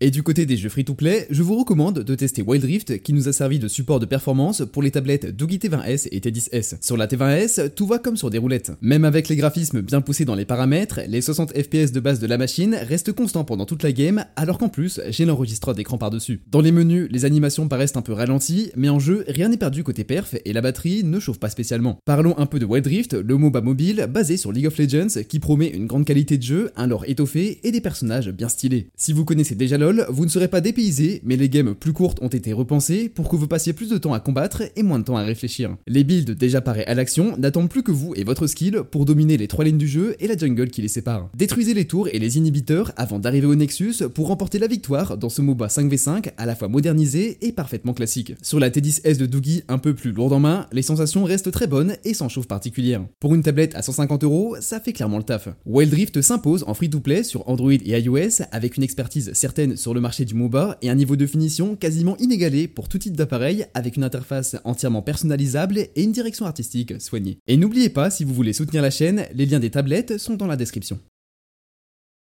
Et 0.00 0.10
du 0.10 0.24
côté 0.24 0.46
des 0.46 0.56
jeux 0.56 0.68
free-to-play, 0.68 1.28
je 1.30 1.44
vous 1.44 1.56
recommande 1.56 2.00
de 2.00 2.14
tester 2.16 2.42
Wild 2.42 2.64
Rift 2.64 3.02
qui 3.02 3.12
nous 3.12 3.28
a 3.28 3.32
servi 3.32 3.60
de 3.60 3.68
support 3.68 4.00
de 4.00 4.06
performance 4.06 4.64
pour 4.72 4.82
les 4.82 4.90
tablettes 4.90 5.26
Doogie 5.36 5.58
T20S 5.58 6.08
et 6.10 6.18
T10S. 6.18 6.78
Sur 6.80 6.96
la 6.96 7.06
T20S, 7.06 7.70
tout 7.70 7.86
va 7.86 8.00
comme 8.00 8.16
sur 8.16 8.28
des 8.28 8.38
roulettes. 8.38 8.72
Même 8.80 9.04
avec 9.04 9.28
les 9.28 9.36
graphismes 9.36 9.80
bien 9.80 10.00
poussés 10.00 10.24
dans 10.24 10.34
les 10.34 10.44
paramètres, 10.44 10.98
les 11.06 11.20
60 11.20 11.52
FPS 11.52 11.92
de 11.92 12.00
base 12.00 12.18
de 12.18 12.26
la 12.26 12.36
machine 12.36 12.74
restent 12.74 13.12
constants 13.12 13.44
pendant 13.44 13.64
toute 13.64 13.84
la 13.84 13.92
game, 13.92 14.24
alors 14.34 14.58
qu'en 14.58 14.68
plus, 14.68 15.00
j'ai 15.10 15.24
l'enregistreur 15.24 15.76
d'écran 15.76 15.98
par-dessus. 15.98 16.40
Dans 16.50 16.62
les 16.62 16.72
menus, 16.72 17.06
les 17.12 17.24
animations 17.24 17.68
paraissent 17.68 17.94
un 17.94 18.02
peu 18.02 18.12
ralenties, 18.12 18.72
mais 18.74 18.88
en 18.88 18.98
jeu, 18.98 19.24
rien 19.28 19.50
n'est 19.50 19.56
perdu 19.56 19.84
côté 19.84 20.02
perf 20.02 20.34
et 20.44 20.52
la 20.52 20.62
batterie 20.62 21.04
ne 21.04 21.20
chauffe 21.20 21.38
pas 21.38 21.48
spécialement. 21.48 21.98
Parlons 22.04 22.36
un 22.38 22.46
peu 22.46 22.58
de 22.58 22.64
Wild 22.64 22.88
Rift, 22.88 23.14
le 23.14 23.36
MOBA 23.36 23.60
mobile 23.60 24.08
basé 24.10 24.36
sur 24.36 24.50
League 24.50 24.66
of 24.66 24.78
Legends 24.78 25.22
qui 25.28 25.38
promet 25.38 25.68
une 25.68 25.86
grande 25.86 26.06
qualité 26.06 26.38
de 26.38 26.42
jeu, 26.42 26.72
un 26.74 26.88
lore 26.88 27.04
étoffé 27.06 27.60
et 27.62 27.70
des 27.70 27.80
personnages 27.80 28.30
bien 28.32 28.48
stylés. 28.48 28.88
Si 28.96 29.12
vous 29.12 29.24
connaissez 29.24 29.54
déjà 29.54 29.78
LoL, 29.78 29.91
vous 30.08 30.24
ne 30.24 30.30
serez 30.30 30.48
pas 30.48 30.60
dépaysé, 30.60 31.20
mais 31.24 31.36
les 31.36 31.48
games 31.48 31.74
plus 31.74 31.92
courtes 31.92 32.18
ont 32.22 32.28
été 32.28 32.52
repensées 32.52 33.08
pour 33.08 33.28
que 33.28 33.36
vous 33.36 33.48
passiez 33.48 33.72
plus 33.72 33.88
de 33.88 33.98
temps 33.98 34.14
à 34.14 34.20
combattre 34.20 34.62
et 34.76 34.82
moins 34.82 34.98
de 34.98 35.04
temps 35.04 35.16
à 35.16 35.22
réfléchir. 35.22 35.76
Les 35.86 36.04
builds 36.04 36.34
déjà 36.34 36.60
parés 36.60 36.84
à 36.84 36.94
l'action 36.94 37.36
n'attendent 37.36 37.68
plus 37.68 37.82
que 37.82 37.92
vous 37.92 38.14
et 38.16 38.24
votre 38.24 38.46
skill 38.46 38.82
pour 38.90 39.04
dominer 39.04 39.36
les 39.36 39.48
trois 39.48 39.64
lignes 39.64 39.78
du 39.78 39.88
jeu 39.88 40.16
et 40.20 40.26
la 40.26 40.36
jungle 40.36 40.70
qui 40.70 40.82
les 40.82 40.88
sépare. 40.88 41.28
Détruisez 41.34 41.74
les 41.74 41.86
tours 41.86 42.08
et 42.12 42.18
les 42.18 42.38
inhibiteurs 42.38 42.92
avant 42.96 43.18
d'arriver 43.18 43.46
au 43.46 43.54
Nexus 43.54 43.96
pour 44.14 44.28
remporter 44.28 44.58
la 44.58 44.66
victoire 44.66 45.16
dans 45.16 45.28
ce 45.28 45.42
MOBA 45.42 45.66
5v5 45.66 46.32
à 46.36 46.46
la 46.46 46.54
fois 46.54 46.68
modernisé 46.68 47.38
et 47.42 47.52
parfaitement 47.52 47.94
classique. 47.94 48.34
Sur 48.42 48.60
la 48.60 48.70
T10S 48.70 49.18
de 49.18 49.26
Doogie 49.26 49.62
un 49.68 49.78
peu 49.78 49.94
plus 49.94 50.12
lourde 50.12 50.32
en 50.32 50.40
main, 50.40 50.66
les 50.72 50.82
sensations 50.82 51.24
restent 51.24 51.50
très 51.50 51.66
bonnes 51.66 51.96
et 52.04 52.14
sans 52.14 52.28
chauffe 52.28 52.48
particulière. 52.48 53.04
Pour 53.20 53.34
une 53.34 53.42
tablette 53.42 53.74
à 53.74 53.82
150 53.82 54.24
euros, 54.24 54.56
ça 54.60 54.80
fait 54.80 54.92
clairement 54.92 55.18
le 55.18 55.24
taf. 55.24 55.48
Wild 55.66 55.90
Drift 55.90 56.20
s'impose 56.20 56.64
en 56.66 56.74
free-to-play 56.74 57.22
sur 57.22 57.48
Android 57.48 57.72
et 57.72 58.00
iOS 58.00 58.42
avec 58.50 58.76
une 58.76 58.82
expertise 58.82 59.32
certaine 59.32 59.71
sur 59.76 59.94
le 59.94 60.00
marché 60.00 60.24
du 60.24 60.34
MOBA 60.34 60.78
et 60.82 60.90
un 60.90 60.94
niveau 60.94 61.16
de 61.16 61.26
finition 61.26 61.76
quasiment 61.76 62.16
inégalé 62.18 62.68
pour 62.68 62.88
tout 62.88 62.98
type 62.98 63.16
d'appareil 63.16 63.66
avec 63.74 63.96
une 63.96 64.04
interface 64.04 64.56
entièrement 64.64 65.02
personnalisable 65.02 65.78
et 65.78 66.02
une 66.02 66.12
direction 66.12 66.46
artistique 66.46 67.00
soignée. 67.00 67.38
Et 67.46 67.56
n'oubliez 67.56 67.88
pas, 67.88 68.10
si 68.10 68.24
vous 68.24 68.34
voulez 68.34 68.52
soutenir 68.52 68.82
la 68.82 68.90
chaîne, 68.90 69.26
les 69.34 69.46
liens 69.46 69.60
des 69.60 69.70
tablettes 69.70 70.18
sont 70.18 70.34
dans 70.34 70.46
la 70.46 70.56
description. 70.56 70.98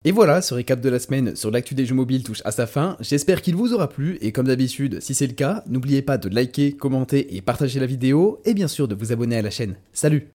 Et 0.05 0.11
voilà, 0.11 0.43
ce 0.43 0.55
récap 0.55 0.81
de 0.81 0.89
la 0.89 0.99
semaine 0.99 1.37
sur 1.37 1.53
l'actu 1.53 1.77
des 1.77 1.87
jeux 1.87 1.95
mobiles 1.95 2.25
touche 2.25 2.43
à 2.45 2.51
sa 2.51 2.67
fin. 2.67 2.97
J'espère 3.01 3.41
qu'il 3.41 3.55
vous 3.55 3.73
aura 3.73 3.89
plu 3.89 4.19
et 4.21 4.33
comme 4.33 4.49
d'habitude, 4.49 5.01
si 5.01 5.15
c'est 5.15 5.29
le 5.29 5.35
cas, 5.35 5.63
n'oubliez 5.69 6.03
pas 6.03 6.19
de 6.19 6.29
liker, 6.29 6.73
commenter 6.73 7.37
et 7.37 7.41
partager 7.41 7.79
la 7.79 7.87
vidéo 7.87 8.41
et 8.45 8.55
bien 8.55 8.69
sûr 8.69 8.89
de 8.89 8.97
vous 8.97 9.13
abonner 9.13 9.37
à 9.37 9.43
la 9.43 9.51
chaîne. 9.51 9.77
Salut 9.93 10.29